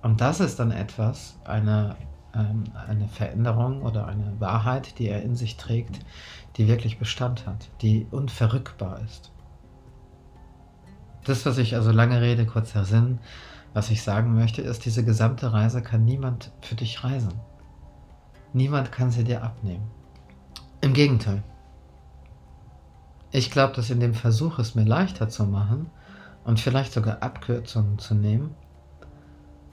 Und 0.03 0.21
das 0.21 0.41
ist 0.41 0.61
dann 0.61 0.73
etwas, 0.73 1.41
eine, 1.45 1.97
ähm, 2.35 2.65
eine 2.87 3.09
Veränderung 3.09 3.81
oder 3.81 4.07
eine 4.07 4.39
Wahrheit, 4.41 4.99
die 4.99 5.09
er 5.09 5.23
in 5.23 5.37
sich 5.37 5.57
trägt, 5.57 6.01
die 6.57 6.69
wirklich 6.69 6.99
Bestand 6.99 7.47
hat, 7.47 7.71
die 7.81 8.07
unverrückbar 8.11 9.01
ist. 9.07 9.33
Das, 11.25 11.47
was 11.47 11.57
ich 11.57 11.75
also 11.75 11.93
lange 11.93 12.21
Rede, 12.21 12.45
kurzer 12.45 12.85
Sinn, 12.85 13.21
was 13.75 13.91
ich 13.91 14.03
sagen 14.03 14.35
möchte, 14.35 14.63
ist, 14.63 14.85
diese 14.85 15.05
gesamte 15.05 15.53
Reise 15.53 15.83
kann 15.83 16.05
niemand 16.05 16.53
für 16.63 16.77
dich 16.77 17.05
reisen. 17.05 17.35
Niemand 18.53 18.93
kann 18.93 19.11
sie 19.11 19.25
dir 19.25 19.43
abnehmen. 19.43 19.91
Im 20.81 20.95
Gegenteil. 20.95 21.43
Ich 23.33 23.51
glaube, 23.51 23.75
dass 23.75 23.91
in 23.91 23.99
dem 23.99 24.15
Versuch, 24.15 24.61
es 24.61 24.77
mir 24.77 24.85
leichter 24.85 25.29
zu 25.29 25.45
machen 25.45 25.91
und 26.45 26.61
vielleicht 26.61 26.93
sogar 26.93 27.23
Abkürzungen 27.23 27.99
zu 27.99 28.15
nehmen, 28.15 28.55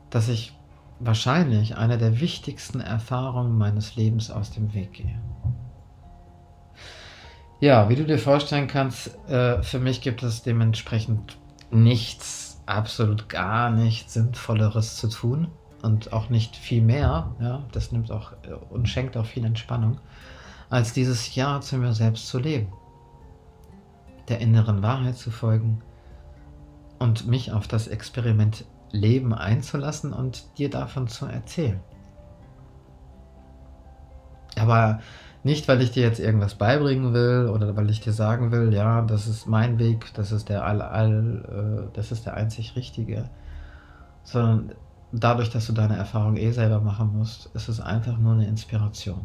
dass 0.10 0.30
ich 0.30 0.58
wahrscheinlich 1.00 1.78
eine 1.78 2.00
der 2.00 2.20
wichtigsten 2.20 2.80
Erfahrungen 2.80 3.56
meines 3.56 3.96
Lebens 3.96 4.32
aus 4.32 4.50
dem 4.52 4.74
Weg 4.74 4.94
gehe. 4.94 5.20
Ja, 7.60 7.90
wie 7.90 7.96
du 7.96 8.06
dir 8.06 8.18
vorstellen 8.18 8.66
kannst, 8.66 9.16
äh, 9.30 9.62
für 9.62 9.78
mich 9.78 10.02
gibt 10.02 10.24
es 10.24 10.42
dementsprechend 10.42 11.38
nichts, 11.70 12.41
absolut 12.66 13.30
gar 13.30 13.70
nichts 13.70 14.14
Sinnvolleres 14.14 14.98
zu 14.98 15.10
tun 15.10 15.48
und 15.82 16.14
auch 16.14 16.30
nicht 16.30 16.56
viel 16.56 16.82
mehr. 16.82 17.36
Ja, 17.40 17.64
das 17.72 17.92
nimmt 17.92 18.12
auch 18.12 18.34
äh, 18.44 18.54
und 18.70 18.88
schenkt 18.88 19.18
auch 19.18 19.26
viel 19.26 19.46
Entspannung, 19.46 20.00
als 20.70 20.94
dieses 20.94 21.36
Jahr 21.36 21.62
zu 21.62 21.78
mir 21.78 21.94
selbst 21.94 22.28
zu 22.28 22.40
leben 22.40 22.72
der 24.32 24.40
inneren 24.40 24.82
Wahrheit 24.82 25.18
zu 25.18 25.30
folgen 25.30 25.82
und 27.00 27.28
mich 27.28 27.52
auf 27.52 27.68
das 27.68 27.88
Experiment 27.88 28.66
Leben 28.92 29.34
einzulassen 29.34 30.14
und 30.14 30.58
dir 30.58 30.70
davon 30.70 31.08
zu 31.08 31.26
erzählen. 31.26 31.82
Aber 34.58 35.00
nicht, 35.44 35.68
weil 35.68 35.82
ich 35.82 35.92
dir 35.92 36.04
jetzt 36.04 36.20
irgendwas 36.20 36.56
beibringen 36.56 37.14
will 37.14 37.50
oder 37.52 37.76
weil 37.76 37.90
ich 37.90 38.00
dir 38.00 38.14
sagen 38.14 38.52
will, 38.52 38.74
ja, 38.74 39.02
das 39.02 39.28
ist 39.28 39.48
mein 39.48 39.80
Weg, 39.80 40.14
das 40.14 40.32
ist 40.32 40.50
der 40.50 40.66
all, 40.66 40.82
all 40.82 41.88
äh, 41.90 41.96
das 41.96 42.12
ist 42.12 42.26
der 42.26 42.36
einzig 42.36 42.76
richtige, 42.76 43.30
sondern 44.24 44.74
dadurch, 45.12 45.50
dass 45.50 45.66
du 45.66 45.74
deine 45.74 45.98
Erfahrung 45.98 46.38
eh 46.38 46.52
selber 46.52 46.80
machen 46.80 47.18
musst, 47.18 47.48
ist 47.56 47.70
es 47.70 47.80
einfach 47.80 48.18
nur 48.18 48.34
eine 48.34 48.48
Inspiration. 48.48 49.22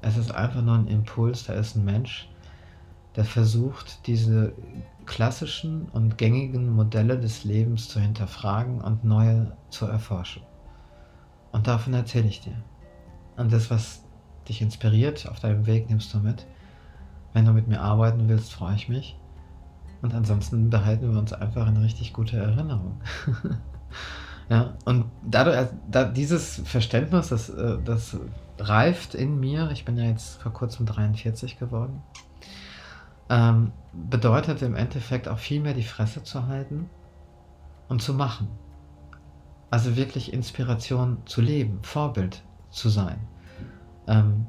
Es 0.00 0.16
ist 0.16 0.34
einfach 0.34 0.62
nur 0.62 0.76
ein 0.76 0.88
Impuls, 0.88 1.44
da 1.44 1.52
ist 1.52 1.76
ein 1.76 1.84
Mensch, 1.84 2.28
der 3.14 3.24
versucht, 3.24 4.06
diese 4.06 4.52
klassischen 5.04 5.88
und 5.90 6.16
gängigen 6.16 6.70
Modelle 6.70 7.18
des 7.18 7.44
Lebens 7.44 7.88
zu 7.88 8.00
hinterfragen 8.00 8.80
und 8.80 9.04
neue 9.04 9.56
zu 9.68 9.86
erforschen. 9.86 10.42
Und 11.52 11.66
davon 11.66 11.92
erzähle 11.92 12.28
ich 12.28 12.40
dir. 12.40 12.56
Und 13.36 13.52
das, 13.52 13.70
was 13.70 14.01
dich 14.48 14.62
inspiriert 14.62 15.28
auf 15.28 15.40
deinem 15.40 15.66
Weg, 15.66 15.88
nimmst 15.88 16.12
du 16.14 16.18
mit. 16.18 16.46
Wenn 17.32 17.44
du 17.44 17.52
mit 17.52 17.68
mir 17.68 17.80
arbeiten 17.80 18.28
willst, 18.28 18.52
freue 18.52 18.74
ich 18.74 18.88
mich. 18.88 19.16
Und 20.02 20.14
ansonsten 20.14 20.70
behalten 20.70 21.12
wir 21.12 21.18
uns 21.18 21.32
einfach 21.32 21.68
in 21.68 21.76
richtig 21.76 22.12
gute 22.12 22.36
Erinnerung. 22.36 23.00
ja, 24.50 24.74
und 24.84 25.06
dadurch, 25.24 25.68
da, 25.90 26.04
dieses 26.04 26.60
Verständnis, 26.64 27.28
das, 27.28 27.48
äh, 27.48 27.78
das 27.84 28.16
reift 28.58 29.14
in 29.14 29.38
mir. 29.38 29.70
Ich 29.70 29.84
bin 29.84 29.96
ja 29.96 30.04
jetzt 30.04 30.42
vor 30.42 30.52
kurzem 30.52 30.86
43 30.86 31.58
geworden 31.58 32.02
ähm, 33.32 33.72
bedeutet 33.94 34.60
im 34.60 34.74
Endeffekt 34.74 35.26
auch 35.26 35.38
viel 35.38 35.60
mehr 35.60 35.72
die 35.72 35.82
Fresse 35.82 36.22
zu 36.22 36.46
halten 36.46 36.90
und 37.88 38.02
zu 38.02 38.12
machen. 38.12 38.48
Also 39.70 39.96
wirklich 39.96 40.34
Inspiration 40.34 41.16
zu 41.24 41.40
leben, 41.40 41.78
Vorbild 41.82 42.42
zu 42.70 42.90
sein, 42.90 43.18
ähm, 44.06 44.46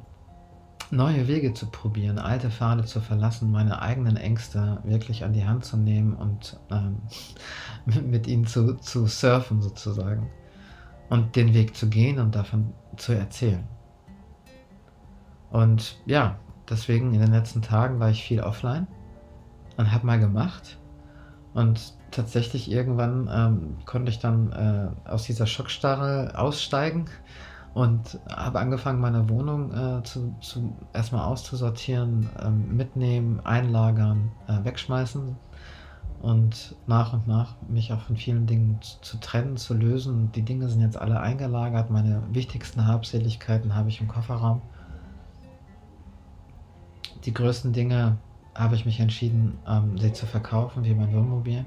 neue 0.91 1.27
Wege 1.27 1.53
zu 1.53 1.67
probieren, 1.67 2.19
alte 2.19 2.49
Pfade 2.49 2.85
zu 2.85 3.01
verlassen, 3.01 3.51
meine 3.51 3.81
eigenen 3.81 4.17
Ängste 4.17 4.79
wirklich 4.83 5.23
an 5.23 5.33
die 5.33 5.45
Hand 5.45 5.65
zu 5.65 5.77
nehmen 5.77 6.13
und 6.13 6.59
ähm, 6.71 6.97
mit 8.09 8.27
ihnen 8.27 8.45
zu, 8.45 8.75
zu 8.75 9.07
surfen 9.07 9.61
sozusagen 9.61 10.29
und 11.09 11.35
den 11.35 11.53
Weg 11.53 11.75
zu 11.75 11.89
gehen 11.89 12.19
und 12.19 12.35
davon 12.35 12.73
zu 12.97 13.13
erzählen. 13.13 13.67
Und 15.51 15.97
ja, 16.05 16.39
deswegen 16.69 17.13
in 17.13 17.21
den 17.21 17.31
letzten 17.31 17.61
Tagen 17.61 17.99
war 17.99 18.09
ich 18.09 18.23
viel 18.23 18.41
offline 18.41 18.87
und 19.77 19.91
habe 19.91 20.05
mal 20.05 20.19
gemacht. 20.19 20.79
Und 21.53 21.93
tatsächlich 22.09 22.71
irgendwann 22.71 23.29
ähm, 23.31 23.77
konnte 23.85 24.09
ich 24.09 24.17
dann 24.17 24.51
äh, 24.51 25.09
aus 25.09 25.25
dieser 25.25 25.45
Schockstarre 25.45 26.33
aussteigen 26.35 27.05
und 27.73 28.19
habe 28.29 28.59
angefangen, 28.59 28.99
meine 28.99 29.29
Wohnung 29.29 29.71
äh, 29.71 30.03
zu, 30.03 30.35
zu, 30.41 30.75
erstmal 30.93 31.25
auszusortieren, 31.25 32.29
ähm, 32.43 32.75
mitnehmen, 32.75 33.39
einlagern, 33.43 34.31
äh, 34.47 34.63
wegschmeißen 34.63 35.35
und 36.21 36.75
nach 36.85 37.13
und 37.13 37.27
nach 37.27 37.55
mich 37.67 37.91
auch 37.91 38.01
von 38.01 38.15
vielen 38.15 38.45
Dingen 38.45 38.77
zu, 38.81 39.01
zu 39.01 39.19
trennen, 39.19 39.57
zu 39.57 39.73
lösen. 39.73 40.31
Die 40.33 40.43
Dinge 40.43 40.69
sind 40.69 40.81
jetzt 40.81 40.97
alle 40.97 41.19
eingelagert. 41.19 41.89
Meine 41.89 42.21
wichtigsten 42.31 42.85
Habseligkeiten 42.85 43.75
habe 43.75 43.89
ich 43.89 43.99
im 43.99 44.07
Kofferraum. 44.07 44.61
Die 47.25 47.33
größten 47.33 47.73
Dinge 47.73 48.17
habe 48.53 48.75
ich 48.75 48.85
mich 48.85 48.99
entschieden, 48.99 49.57
ähm, 49.67 49.97
sie 49.97 50.13
zu 50.13 50.27
verkaufen, 50.27 50.83
wie 50.83 50.93
mein 50.93 51.11
Wohnmobil. 51.11 51.65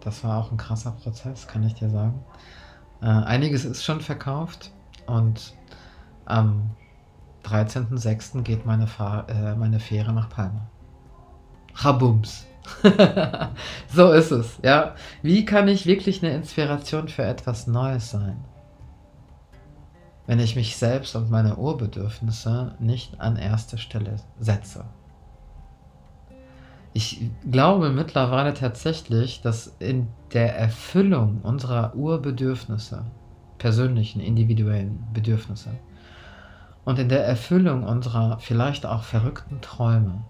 Das 0.00 0.24
war 0.24 0.38
auch 0.38 0.50
ein 0.50 0.56
krasser 0.56 0.92
Prozess, 0.92 1.46
kann 1.46 1.62
ich 1.62 1.74
dir 1.74 1.90
sagen. 1.90 2.24
Äh, 3.02 3.06
einiges 3.06 3.66
ist 3.66 3.84
schon 3.84 4.00
verkauft 4.00 4.70
und 5.06 5.54
am 6.24 6.70
13.06. 7.44 8.42
geht 8.42 8.66
meine, 8.66 8.86
Fahr 8.86 9.28
äh, 9.28 9.54
meine 9.54 9.80
Fähre 9.80 10.12
nach 10.12 10.28
Palma. 10.28 10.68
Habums. 11.74 12.46
so 13.92 14.10
ist 14.12 14.32
es, 14.32 14.58
ja. 14.62 14.96
Wie 15.22 15.44
kann 15.44 15.68
ich 15.68 15.86
wirklich 15.86 16.22
eine 16.22 16.34
Inspiration 16.34 17.08
für 17.08 17.22
etwas 17.22 17.66
Neues 17.66 18.10
sein? 18.10 18.44
Wenn 20.26 20.40
ich 20.40 20.56
mich 20.56 20.76
selbst 20.76 21.14
und 21.14 21.30
meine 21.30 21.56
Urbedürfnisse 21.56 22.74
nicht 22.80 23.20
an 23.20 23.36
erste 23.36 23.78
Stelle 23.78 24.16
setze. 24.40 24.84
Ich 26.92 27.30
glaube 27.48 27.90
mittlerweile 27.90 28.54
tatsächlich, 28.54 29.42
dass 29.42 29.76
in 29.78 30.08
der 30.32 30.56
Erfüllung 30.56 31.42
unserer 31.42 31.94
Urbedürfnisse, 31.94 33.04
persönlichen, 33.58 34.20
individuellen 34.20 35.06
Bedürfnisse 35.12 35.70
und 36.84 36.98
in 36.98 37.08
der 37.08 37.24
Erfüllung 37.26 37.84
unserer 37.84 38.38
vielleicht 38.38 38.86
auch 38.86 39.02
verrückten 39.02 39.60
Träume 39.60 40.24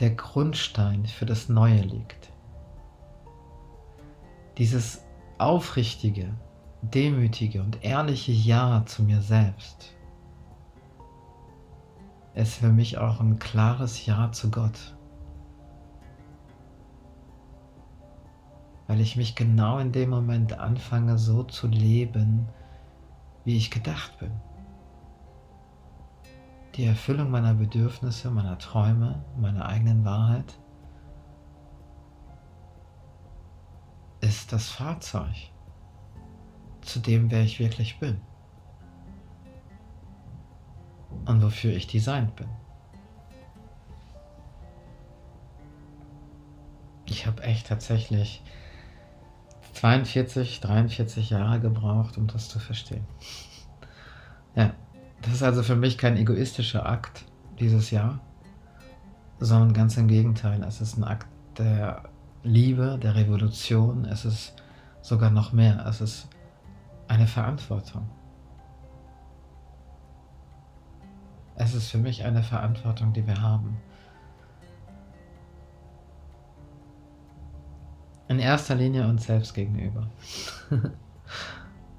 der 0.00 0.10
Grundstein 0.10 1.06
für 1.06 1.26
das 1.26 1.48
Neue 1.48 1.80
liegt. 1.82 2.32
Dieses 4.58 5.04
aufrichtige, 5.38 6.34
demütige 6.82 7.62
und 7.62 7.84
ehrliche 7.84 8.32
Ja 8.32 8.84
zu 8.86 9.02
mir 9.02 9.20
selbst 9.20 9.94
ist 12.34 12.54
für 12.54 12.68
mich 12.68 12.98
auch 12.98 13.20
ein 13.20 13.38
klares 13.38 14.06
Ja 14.06 14.32
zu 14.32 14.50
Gott. 14.50 14.96
Weil 18.86 19.00
ich 19.00 19.16
mich 19.16 19.34
genau 19.34 19.78
in 19.78 19.92
dem 19.92 20.10
Moment 20.10 20.58
anfange 20.58 21.18
so 21.18 21.44
zu 21.44 21.66
leben, 21.66 22.48
wie 23.44 23.56
ich 23.56 23.70
gedacht 23.70 24.18
bin 24.18 24.32
die 26.74 26.84
Erfüllung 26.86 27.30
meiner 27.30 27.54
Bedürfnisse, 27.54 28.30
meiner 28.30 28.58
Träume, 28.58 29.22
meiner 29.36 29.66
eigenen 29.66 30.04
Wahrheit 30.04 30.58
ist 34.20 34.52
das 34.52 34.68
Fahrzeug 34.68 35.34
zu 36.80 37.00
dem, 37.00 37.30
wer 37.30 37.42
ich 37.42 37.58
wirklich 37.58 37.98
bin 37.98 38.20
und 41.26 41.42
wofür 41.42 41.74
ich 41.74 41.86
designt 41.86 42.34
bin. 42.36 42.48
Ich 47.06 47.26
habe 47.26 47.42
echt 47.42 47.66
tatsächlich 47.66 48.42
42, 49.72 50.60
43 50.60 51.30
Jahre 51.30 51.60
gebraucht, 51.60 52.18
um 52.18 52.26
das 52.26 52.48
zu 52.48 52.58
verstehen. 52.58 53.06
Ja, 54.54 54.74
das 55.22 55.34
ist 55.34 55.42
also 55.42 55.62
für 55.62 55.76
mich 55.76 55.98
kein 55.98 56.16
egoistischer 56.16 56.86
Akt 56.86 57.24
dieses 57.58 57.90
Jahr, 57.90 58.20
sondern 59.40 59.72
ganz 59.72 59.96
im 59.96 60.08
Gegenteil. 60.08 60.62
Es 60.64 60.80
ist 60.80 60.98
ein 60.98 61.04
Akt 61.04 61.26
der 61.58 62.04
Liebe, 62.42 62.98
der 63.00 63.14
Revolution. 63.14 64.04
Es 64.04 64.24
ist 64.24 64.54
sogar 65.00 65.30
noch 65.30 65.52
mehr. 65.52 65.84
Es 65.86 66.00
ist 66.00 66.28
eine 67.08 67.26
Verantwortung. 67.26 68.08
Es 71.54 71.74
ist 71.74 71.90
für 71.90 71.98
mich 71.98 72.24
eine 72.24 72.42
Verantwortung, 72.42 73.12
die 73.12 73.26
wir 73.26 73.40
haben. 73.40 73.76
In 78.32 78.38
erster 78.38 78.74
Linie 78.74 79.06
uns 79.06 79.26
selbst 79.26 79.52
gegenüber. 79.52 80.06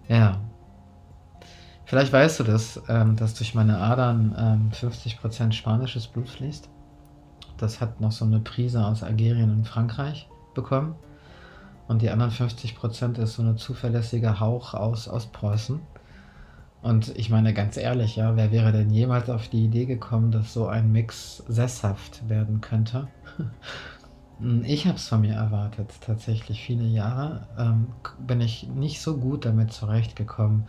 ja. 0.07 0.41
Vielleicht 1.85 2.11
weißt 2.11 2.39
du 2.39 2.43
das, 2.43 2.81
ähm, 2.89 3.15
dass 3.15 3.35
durch 3.35 3.53
meine 3.53 3.77
Adern 3.77 4.33
ähm, 4.35 4.71
50% 4.71 5.51
spanisches 5.51 6.07
Blut 6.07 6.27
fließt. 6.27 6.69
Das 7.57 7.79
hat 7.79 8.01
noch 8.01 8.11
so 8.11 8.25
eine 8.25 8.39
Prise 8.39 8.83
aus 8.83 9.03
Algerien 9.03 9.51
und 9.51 9.67
Frankreich 9.67 10.27
bekommen. 10.55 10.95
Und 11.87 12.01
die 12.01 12.09
anderen 12.09 12.31
50% 12.31 13.19
ist 13.19 13.35
so 13.35 13.43
eine 13.43 13.55
zuverlässige 13.55 14.39
Hauch 14.39 14.73
aus, 14.73 15.07
aus 15.07 15.27
Preußen. 15.27 15.81
Und 16.81 17.15
ich 17.15 17.29
meine 17.29 17.53
ganz 17.53 17.77
ehrlich, 17.77 18.15
ja, 18.15 18.35
wer 18.35 18.51
wäre 18.51 18.71
denn 18.71 18.89
jemals 18.89 19.29
auf 19.29 19.49
die 19.49 19.65
Idee 19.65 19.85
gekommen, 19.85 20.31
dass 20.31 20.51
so 20.51 20.65
ein 20.65 20.91
Mix 20.91 21.43
sesshaft 21.47 22.27
werden 22.27 22.59
könnte? 22.59 23.07
Ich 24.63 24.87
habe 24.87 24.97
es 24.97 25.07
von 25.07 25.21
mir 25.21 25.35
erwartet, 25.35 25.89
tatsächlich 26.01 26.61
viele 26.61 26.83
Jahre 26.83 27.47
ähm, 27.57 27.87
bin 28.19 28.41
ich 28.41 28.67
nicht 28.67 29.01
so 29.01 29.17
gut 29.17 29.45
damit 29.45 29.71
zurechtgekommen, 29.71 30.67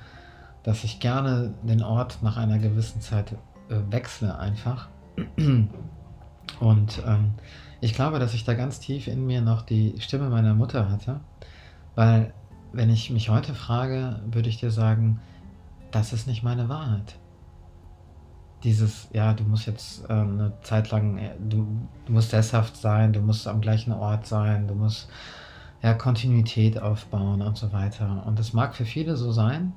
dass 0.62 0.84
ich 0.84 1.00
gerne 1.00 1.54
den 1.62 1.82
Ort 1.82 2.18
nach 2.22 2.36
einer 2.36 2.58
gewissen 2.58 3.00
Zeit 3.00 3.32
äh, 3.68 3.80
wechsle 3.90 4.38
einfach. 4.38 4.88
Und 6.60 7.02
ähm, 7.04 7.34
ich 7.80 7.94
glaube, 7.94 8.20
dass 8.20 8.32
ich 8.34 8.44
da 8.44 8.54
ganz 8.54 8.78
tief 8.78 9.08
in 9.08 9.26
mir 9.26 9.40
noch 9.40 9.62
die 9.62 9.96
Stimme 9.98 10.30
meiner 10.30 10.54
Mutter 10.54 10.88
hatte, 10.88 11.18
weil 11.96 12.32
wenn 12.72 12.90
ich 12.90 13.10
mich 13.10 13.28
heute 13.28 13.54
frage, 13.54 14.20
würde 14.30 14.48
ich 14.48 14.58
dir 14.58 14.70
sagen, 14.70 15.20
das 15.90 16.12
ist 16.12 16.28
nicht 16.28 16.44
meine 16.44 16.68
Wahrheit. 16.68 17.16
Dieses, 18.64 19.08
ja, 19.12 19.34
du 19.34 19.44
musst 19.44 19.66
jetzt 19.66 20.08
äh, 20.08 20.12
eine 20.12 20.52
Zeit 20.62 20.90
lang, 20.90 21.18
äh, 21.18 21.30
du, 21.38 21.66
du 22.06 22.12
musst 22.12 22.30
sesshaft 22.30 22.76
sein, 22.76 23.12
du 23.12 23.20
musst 23.20 23.46
am 23.46 23.60
gleichen 23.60 23.92
Ort 23.92 24.26
sein, 24.26 24.66
du 24.66 24.74
musst 24.74 25.08
ja, 25.82 25.94
Kontinuität 25.94 26.80
aufbauen 26.80 27.42
und 27.42 27.56
so 27.56 27.72
weiter. 27.72 28.24
Und 28.26 28.38
das 28.38 28.52
mag 28.54 28.74
für 28.74 28.86
viele 28.86 29.16
so 29.16 29.32
sein, 29.32 29.74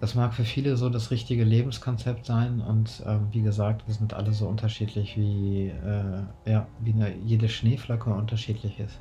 das 0.00 0.14
mag 0.14 0.34
für 0.34 0.44
viele 0.44 0.76
so 0.76 0.90
das 0.90 1.10
richtige 1.10 1.44
Lebenskonzept 1.44 2.26
sein 2.26 2.60
und 2.60 3.00
äh, 3.06 3.18
wie 3.30 3.42
gesagt, 3.42 3.86
wir 3.86 3.94
sind 3.94 4.12
alle 4.12 4.32
so 4.32 4.46
unterschiedlich, 4.46 5.16
wie, 5.16 5.68
äh, 5.68 6.50
ja, 6.50 6.66
wie 6.80 6.92
eine, 6.92 7.14
jede 7.16 7.48
Schneeflocke 7.48 8.10
unterschiedlich 8.10 8.80
ist. 8.80 9.00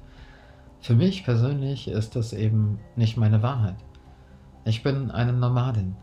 Für 0.79 0.95
mich 0.95 1.23
persönlich 1.23 1.88
ist 1.88 2.15
das 2.15 2.33
eben 2.33 2.79
nicht 2.95 3.17
meine 3.17 3.41
Wahrheit. 3.41 3.75
Ich 4.65 4.81
bin 4.81 5.12
eine 5.12 5.33
Nomadin. 5.33 5.95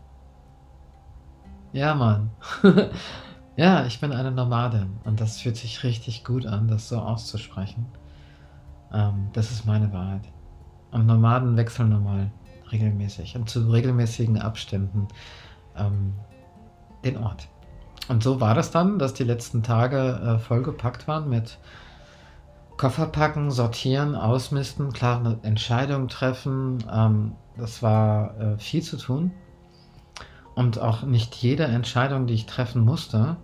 Ja, 1.73 1.95
Mann. 1.95 2.31
ja, 3.55 3.85
ich 3.85 4.01
bin 4.01 4.11
eine 4.11 4.31
Nomadin 4.31 4.99
und 5.05 5.21
das 5.21 5.39
fühlt 5.39 5.55
sich 5.55 5.83
richtig 5.83 6.23
gut 6.25 6.45
an, 6.45 6.67
das 6.67 6.89
so 6.89 6.99
auszusprechen. 6.99 7.85
Ähm, 8.91 9.29
das 9.33 9.51
ist 9.51 9.65
meine 9.65 9.93
Wahrheit. 9.93 10.23
Und 10.91 11.05
Nomaden 11.05 11.55
wechseln 11.55 11.89
normal 11.89 12.29
regelmäßig 12.71 13.35
und 13.35 13.49
zu 13.49 13.69
regelmäßigen 13.69 14.37
Abständen 14.37 15.07
ähm, 15.77 16.13
den 17.05 17.17
Ort. 17.17 17.47
Und 18.09 18.21
so 18.21 18.41
war 18.41 18.53
das 18.53 18.71
dann, 18.71 18.99
dass 18.99 19.13
die 19.13 19.23
letzten 19.23 19.63
Tage 19.63 19.97
äh, 19.97 20.39
vollgepackt 20.39 21.07
waren 21.07 21.29
mit 21.29 21.57
Koffer 22.75 23.05
packen, 23.05 23.51
sortieren, 23.51 24.15
ausmisten, 24.15 24.91
klare 24.91 25.37
Entscheidungen 25.43 26.09
treffen. 26.09 26.83
Ähm, 26.91 27.33
das 27.57 27.81
war 27.81 28.37
äh, 28.39 28.57
viel 28.57 28.81
zu 28.81 28.97
tun. 28.97 29.31
Und 30.55 30.79
auch 30.79 31.03
nicht 31.03 31.35
jede 31.35 31.63
Entscheidung, 31.63 32.27
die 32.27 32.33
ich 32.33 32.45
treffen 32.45 32.83
musste, 32.83 33.37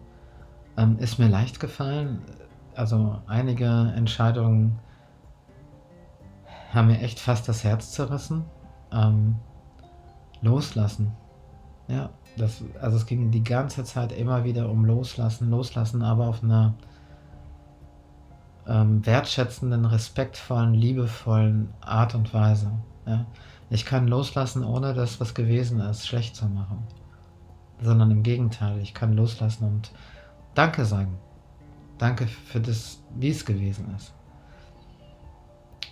ähm, 0.78 0.98
ist 1.00 1.20
mir 1.20 1.30
leicht 1.30 1.60
gefallen. 1.60 2.22
Also 2.76 3.22
einige 3.28 3.66
Entscheidungen 3.96 4.80
haben 6.74 6.88
mir 6.88 7.00
echt 7.00 7.20
fast 7.20 7.48
das 7.48 7.64
Herz 7.64 7.92
zerrissen 7.92 8.44
ähm, 8.92 9.36
loslassen. 10.42 11.12
Ja, 11.88 12.10
das, 12.38 12.64
also 12.82 12.98
es 12.98 13.06
ging 13.06 13.32
die 13.32 13.44
ganze 13.44 13.84
Zeit 13.84 14.12
immer 14.12 14.44
wieder 14.44 14.70
um 14.70 14.86
Loslassen, 14.86 15.50
Loslassen, 15.50 16.02
aber 16.02 16.28
auf 16.28 16.44
einer 16.44 16.76
ähm, 18.68 19.06
wertschätzenden, 19.06 19.86
respektvollen, 19.86 20.74
liebevollen 20.74 21.74
Art 21.82 22.14
und 22.14 22.34
Weise. 22.34 22.72
Ja. 23.06 23.26
Ich 23.70 23.86
kann 23.86 24.08
loslassen, 24.08 24.64
ohne 24.64 24.94
das, 24.94 25.20
was 25.20 25.34
gewesen 25.34 25.80
ist, 25.80 26.08
schlecht 26.08 26.36
zu 26.36 26.48
machen. 26.48 26.86
Sondern 27.82 28.12
im 28.12 28.24
Gegenteil, 28.24 28.80
ich 28.80 28.94
kann 28.94 29.14
loslassen 29.14 29.66
und 29.66 29.92
Danke 30.56 30.86
sagen. 30.86 31.20
Danke 31.98 32.28
für 32.28 32.60
das, 32.60 33.04
wie 33.16 33.30
es 33.30 33.46
gewesen 33.46 33.94
ist. 33.96 34.14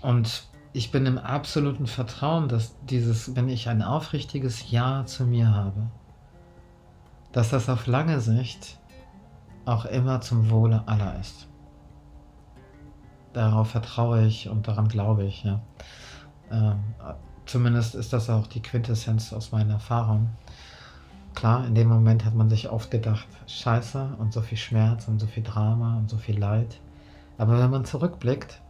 Und 0.01 0.47
ich 0.73 0.91
bin 0.91 1.05
im 1.05 1.17
absoluten 1.17 1.87
Vertrauen, 1.87 2.47
dass 2.47 2.75
dieses, 2.85 3.35
wenn 3.35 3.47
ich 3.49 3.69
ein 3.69 3.81
aufrichtiges 3.81 4.71
Ja 4.71 5.05
zu 5.05 5.25
mir 5.25 5.53
habe, 5.53 5.87
dass 7.31 7.49
das 7.49 7.69
auf 7.69 7.87
lange 7.87 8.19
Sicht 8.19 8.79
auch 9.65 9.85
immer 9.85 10.21
zum 10.21 10.49
Wohle 10.49 10.83
aller 10.87 11.19
ist. 11.19 11.47
Darauf 13.33 13.69
vertraue 13.69 14.25
ich 14.25 14.49
und 14.49 14.67
daran 14.67 14.87
glaube 14.87 15.25
ich. 15.25 15.43
Ja. 15.43 15.61
Ähm, 16.51 16.83
zumindest 17.45 17.95
ist 17.95 18.13
das 18.13 18.29
auch 18.29 18.47
die 18.47 18.61
Quintessenz 18.61 19.33
aus 19.33 19.51
meiner 19.51 19.75
Erfahrung. 19.75 20.29
Klar, 21.33 21.67
in 21.67 21.75
dem 21.75 21.89
Moment 21.89 22.23
hat 22.23 22.33
man 22.33 22.49
sich 22.49 22.69
oft 22.69 22.91
gedacht, 22.91 23.27
scheiße 23.47 24.15
und 24.19 24.33
so 24.33 24.41
viel 24.41 24.57
Schmerz 24.57 25.07
und 25.07 25.19
so 25.19 25.27
viel 25.27 25.43
Drama 25.43 25.97
und 25.97 26.09
so 26.09 26.17
viel 26.17 26.39
Leid. 26.39 26.79
Aber 27.37 27.59
wenn 27.59 27.69
man 27.69 27.85
zurückblickt, 27.85 28.61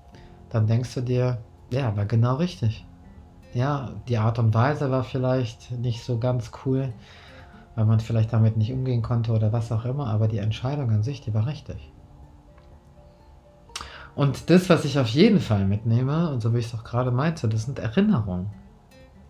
dann 0.49 0.67
denkst 0.67 0.93
du 0.95 1.01
dir, 1.01 1.37
ja, 1.69 1.95
war 1.95 2.05
genau 2.05 2.35
richtig. 2.35 2.85
Ja, 3.53 3.91
die 4.07 4.17
Art 4.17 4.39
und 4.39 4.53
Weise 4.53 4.89
war 4.91 5.03
vielleicht 5.03 5.71
nicht 5.71 6.03
so 6.03 6.17
ganz 6.17 6.51
cool, 6.65 6.91
weil 7.75 7.85
man 7.85 7.99
vielleicht 7.99 8.33
damit 8.33 8.57
nicht 8.57 8.73
umgehen 8.73 9.01
konnte 9.01 9.31
oder 9.31 9.53
was 9.53 9.71
auch 9.71 9.85
immer, 9.85 10.07
aber 10.07 10.27
die 10.27 10.39
Entscheidung 10.39 10.89
an 10.89 11.03
sich, 11.03 11.21
die 11.21 11.33
war 11.33 11.45
richtig. 11.45 11.91
Und 14.15 14.49
das, 14.49 14.69
was 14.69 14.85
ich 14.85 14.97
auf 14.97 15.07
jeden 15.07 15.39
Fall 15.39 15.65
mitnehme, 15.65 16.29
und 16.29 16.41
so 16.41 16.53
wie 16.53 16.59
ich 16.59 16.67
es 16.67 16.73
auch 16.73 16.83
gerade 16.83 17.11
meinte, 17.11 17.47
das 17.47 17.65
sind 17.65 17.79
Erinnerungen. 17.79 18.49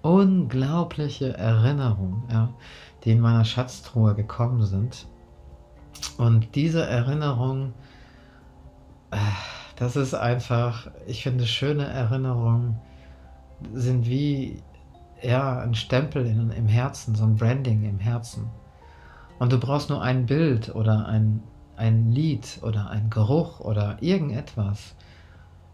Unglaubliche 0.06 1.36
Erinnerungen, 1.36 2.26
ja, 2.32 2.50
die 3.04 3.14
in 3.14 3.20
meiner 3.20 3.44
Schatztruhe 3.44 4.14
gekommen 4.14 4.64
sind. 4.64 5.08
Und 6.20 6.54
diese 6.54 6.86
Erinnerungen, 6.86 7.74
äh, 9.10 9.18
das 9.78 9.96
ist 9.96 10.14
einfach, 10.14 10.92
ich 11.08 11.24
finde, 11.24 11.48
schöne 11.48 11.88
Erinnerungen 11.88 12.78
sind 13.74 14.06
wie 14.06 14.62
ja, 15.24 15.62
ein 15.62 15.74
Stempel 15.74 16.28
in, 16.28 16.52
im 16.52 16.68
Herzen, 16.68 17.16
so 17.16 17.24
ein 17.24 17.36
Branding 17.36 17.84
im 17.84 17.98
Herzen. 17.98 18.46
Und 19.40 19.54
du 19.54 19.60
brauchst 19.60 19.90
nur 19.90 20.04
ein 20.04 20.28
Bild 20.28 20.76
oder 20.76 21.08
ein, 21.08 21.42
ein 21.78 22.12
Lied 22.12 22.60
oder 22.62 22.92
ein 22.92 23.10
Geruch 23.10 23.60
oder 23.60 23.98
irgendetwas 24.02 24.94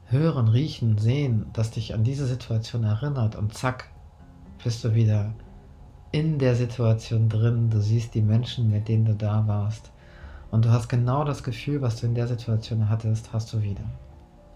hören, 0.05 0.47
riechen, 0.47 0.97
sehen, 0.97 1.47
das 1.51 1.71
dich 1.71 1.93
an 1.93 2.05
diese 2.05 2.27
Situation 2.27 2.85
erinnert 2.85 3.35
und 3.35 3.53
zack, 3.53 3.90
bist 4.63 4.83
du 4.83 4.93
wieder 4.93 5.33
in 6.11 6.39
der 6.39 6.55
Situation 6.55 7.29
drin. 7.29 7.69
Du 7.69 7.79
siehst 7.81 8.13
die 8.13 8.21
Menschen, 8.21 8.69
mit 8.69 8.87
denen 8.87 9.05
du 9.05 9.15
da 9.15 9.47
warst. 9.47 9.91
Und 10.51 10.65
du 10.65 10.69
hast 10.69 10.89
genau 10.89 11.23
das 11.23 11.43
Gefühl, 11.43 11.81
was 11.81 12.01
du 12.01 12.07
in 12.07 12.15
der 12.15 12.27
Situation 12.27 12.89
hattest, 12.89 13.31
hast 13.31 13.53
du 13.53 13.61
wieder. 13.61 13.85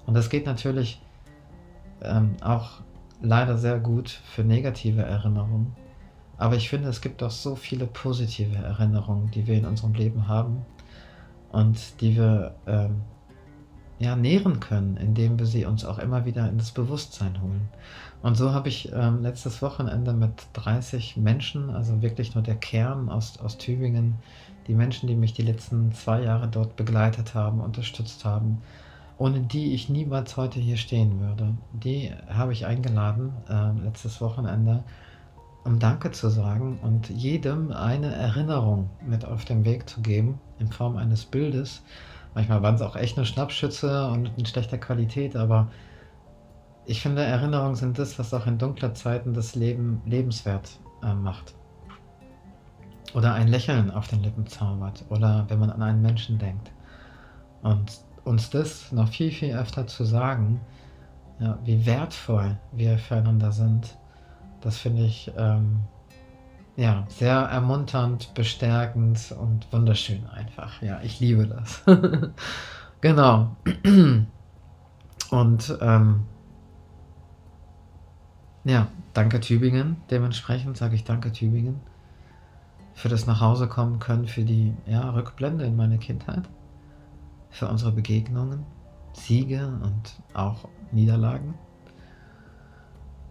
Und 0.05 0.13
das 0.13 0.29
geht 0.29 0.45
natürlich 0.45 1.01
ähm, 2.01 2.35
auch 2.41 2.81
leider 3.21 3.57
sehr 3.57 3.79
gut 3.79 4.09
für 4.09 4.43
negative 4.43 5.01
Erinnerungen. 5.01 5.73
Aber 6.37 6.55
ich 6.55 6.69
finde, 6.69 6.89
es 6.89 6.99
gibt 6.99 7.23
auch 7.23 7.31
so 7.31 7.55
viele 7.55 7.85
positive 7.85 8.57
Erinnerungen, 8.57 9.31
die 9.31 9.47
wir 9.47 9.57
in 9.57 9.65
unserem 9.65 9.93
Leben 9.93 10.27
haben 10.27 10.65
und 11.51 12.01
die 12.01 12.17
wir 12.17 12.53
ähm, 12.67 13.01
ja, 13.99 14.17
nähren 14.17 14.59
können, 14.59 14.97
indem 14.97 15.39
wir 15.39 15.45
sie 15.45 15.65
uns 15.65 15.85
auch 15.85 15.99
immer 15.99 16.25
wieder 16.25 16.49
in 16.49 16.57
das 16.57 16.71
Bewusstsein 16.71 17.41
holen. 17.41 17.69
Und 18.25 18.33
so 18.33 18.53
habe 18.53 18.69
ich 18.69 18.91
ähm, 18.91 19.21
letztes 19.21 19.61
Wochenende 19.61 20.11
mit 20.11 20.31
30 20.53 21.15
Menschen, 21.15 21.69
also 21.69 22.01
wirklich 22.01 22.33
nur 22.33 22.43
der 22.43 22.55
Kern 22.55 23.07
aus, 23.07 23.39
aus 23.39 23.59
Tübingen, 23.59 24.15
die 24.65 24.73
Menschen, 24.73 25.05
die 25.05 25.13
mich 25.13 25.33
die 25.33 25.43
letzten 25.43 25.91
zwei 25.91 26.23
Jahre 26.23 26.47
dort 26.47 26.75
begleitet 26.75 27.35
haben, 27.35 27.61
unterstützt 27.61 28.25
haben, 28.25 28.63
ohne 29.19 29.41
die 29.41 29.75
ich 29.75 29.89
niemals 29.89 30.37
heute 30.37 30.59
hier 30.59 30.77
stehen 30.77 31.19
würde. 31.19 31.53
Die 31.71 32.11
habe 32.27 32.51
ich 32.51 32.65
eingeladen 32.65 33.31
äh, 33.47 33.79
letztes 33.83 34.19
Wochenende, 34.21 34.83
um 35.63 35.77
Danke 35.77 36.09
zu 36.09 36.29
sagen 36.29 36.79
und 36.81 37.11
jedem 37.11 37.71
eine 37.71 38.11
Erinnerung 38.11 38.89
mit 39.07 39.23
auf 39.23 39.45
den 39.45 39.65
Weg 39.65 39.87
zu 39.87 40.01
geben 40.01 40.39
in 40.57 40.71
Form 40.71 40.97
eines 40.97 41.25
Bildes. 41.25 41.83
Manchmal 42.33 42.63
waren 42.63 42.73
es 42.73 42.81
auch 42.81 42.95
echt 42.95 43.17
nur 43.17 43.27
Schnappschütze 43.27 44.07
und 44.07 44.31
in 44.35 44.47
schlechter 44.47 44.79
Qualität, 44.79 45.35
aber 45.35 45.67
ich 46.85 47.01
finde, 47.01 47.23
Erinnerungen 47.23 47.75
sind 47.75 47.97
das, 47.99 48.17
was 48.19 48.33
auch 48.33 48.47
in 48.47 48.57
dunkler 48.57 48.93
Zeiten 48.93 49.33
das 49.33 49.55
Leben 49.55 50.01
lebenswert 50.05 50.79
äh, 51.03 51.13
macht. 51.13 51.55
Oder 53.13 53.33
ein 53.33 53.47
Lächeln 53.47 53.91
auf 53.91 54.07
den 54.07 54.21
Lippen 54.23 54.45
zaubert. 54.47 55.05
Oder 55.09 55.45
wenn 55.47 55.59
man 55.59 55.69
an 55.69 55.81
einen 55.81 56.01
Menschen 56.01 56.37
denkt. 56.37 56.71
Und 57.61 57.99
uns 58.23 58.49
das 58.49 58.91
noch 58.91 59.07
viel, 59.09 59.31
viel 59.31 59.55
öfter 59.55 59.87
zu 59.87 60.03
sagen, 60.03 60.59
ja, 61.39 61.57
wie 61.63 61.85
wertvoll 61.85 62.57
wir 62.71 62.97
füreinander 62.97 63.51
sind, 63.51 63.97
das 64.61 64.77
finde 64.77 65.03
ich 65.03 65.31
ähm, 65.37 65.81
ja, 66.75 67.05
sehr 67.07 67.35
ermunternd, 67.35 68.33
bestärkend 68.33 69.33
und 69.39 69.71
wunderschön 69.71 70.27
einfach. 70.27 70.81
Ja, 70.81 70.99
ich 71.01 71.19
liebe 71.19 71.47
das. 71.47 71.83
genau. 73.01 73.55
Und 75.31 75.77
ähm, 75.81 76.25
ja, 78.65 78.87
danke 79.13 79.39
Tübingen. 79.39 79.97
Dementsprechend 80.11 80.75
sage 80.75 80.95
ich 80.95 81.03
danke 81.03 81.31
Tübingen 81.31 81.79
für 82.93 83.09
das 83.09 83.27
Nachhausekommen 83.27 83.99
können, 83.99 84.27
für 84.27 84.43
die 84.43 84.73
ja, 84.85 85.09
Rückblende 85.11 85.65
in 85.65 85.75
meine 85.75 85.97
Kindheit 85.97 86.49
für 87.49 87.67
unsere 87.69 87.91
Begegnungen, 87.91 88.65
Siege 89.13 89.67
und 89.81 90.21
auch 90.33 90.67
Niederlagen. 90.91 91.53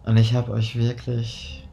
Und 0.03 0.17
ich 0.17 0.33
habe 0.33 0.51
euch 0.51 0.75
wirklich, 0.75 1.67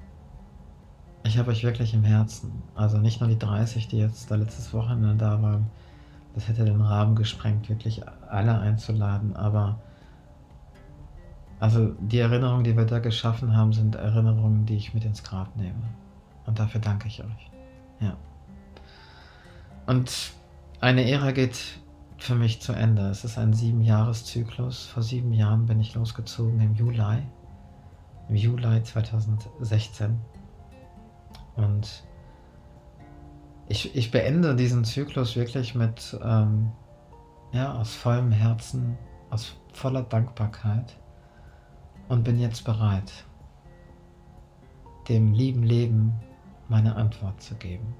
ich 1.24 1.38
habe 1.38 1.50
euch 1.50 1.64
wirklich 1.64 1.94
im 1.94 2.04
Herzen. 2.04 2.62
Also 2.74 2.98
nicht 2.98 3.20
nur 3.20 3.30
die 3.30 3.38
30, 3.38 3.88
die 3.88 3.98
jetzt 3.98 4.30
da 4.30 4.34
letztes 4.34 4.74
Wochenende 4.74 5.16
da 5.16 5.40
waren. 5.40 5.70
Das 6.34 6.48
hätte 6.48 6.64
den 6.64 6.80
Rahmen 6.80 7.14
gesprengt, 7.14 7.68
wirklich 7.68 8.02
alle 8.28 8.58
einzuladen. 8.58 9.34
Aber 9.36 9.80
also 11.62 11.94
die 12.00 12.18
Erinnerungen, 12.18 12.64
die 12.64 12.76
wir 12.76 12.86
da 12.86 12.98
geschaffen 12.98 13.56
haben, 13.56 13.72
sind 13.72 13.94
Erinnerungen, 13.94 14.66
die 14.66 14.74
ich 14.74 14.94
mit 14.94 15.04
ins 15.04 15.22
Grab 15.22 15.54
nehme. 15.54 15.84
Und 16.44 16.58
dafür 16.58 16.80
danke 16.80 17.06
ich 17.06 17.22
euch. 17.22 17.50
Ja. 18.00 18.16
Und 19.86 20.32
eine 20.80 21.08
Ära 21.08 21.30
geht 21.30 21.78
für 22.18 22.34
mich 22.34 22.60
zu 22.60 22.72
Ende. 22.72 23.02
Es 23.10 23.22
ist 23.24 23.38
ein 23.38 23.52
Siebenjahreszyklus. 23.52 24.86
Vor 24.86 25.04
sieben 25.04 25.32
Jahren 25.32 25.66
bin 25.66 25.78
ich 25.78 25.94
losgezogen 25.94 26.60
im 26.60 26.74
Juli, 26.74 27.22
im 28.28 28.34
Juli 28.34 28.82
2016. 28.82 30.18
Und 31.54 32.02
ich, 33.68 33.94
ich 33.94 34.10
beende 34.10 34.56
diesen 34.56 34.82
Zyklus 34.82 35.36
wirklich 35.36 35.76
mit, 35.76 36.18
ähm, 36.24 36.72
ja, 37.52 37.72
aus 37.72 37.94
vollem 37.94 38.32
Herzen, 38.32 38.98
aus 39.30 39.54
voller 39.72 40.02
Dankbarkeit 40.02 40.96
und 42.12 42.24
bin 42.24 42.38
jetzt 42.38 42.64
bereit, 42.64 43.10
dem 45.08 45.32
lieben 45.32 45.62
Leben 45.62 46.12
meine 46.68 46.94
Antwort 46.94 47.40
zu 47.40 47.54
geben. 47.54 47.96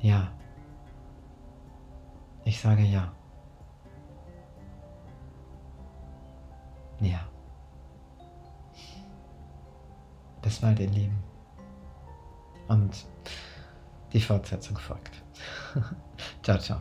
Ja. 0.00 0.32
Ich 2.46 2.58
sage 2.58 2.82
ja. 2.82 3.12
Ja. 7.00 7.20
Bis 10.40 10.58
bald, 10.60 10.80
ihr 10.80 10.88
Lieben. 10.88 11.22
Und 12.68 13.04
die 14.14 14.20
Fortsetzung 14.20 14.78
folgt. 14.78 15.22
ciao, 16.42 16.58
ciao. 16.58 16.80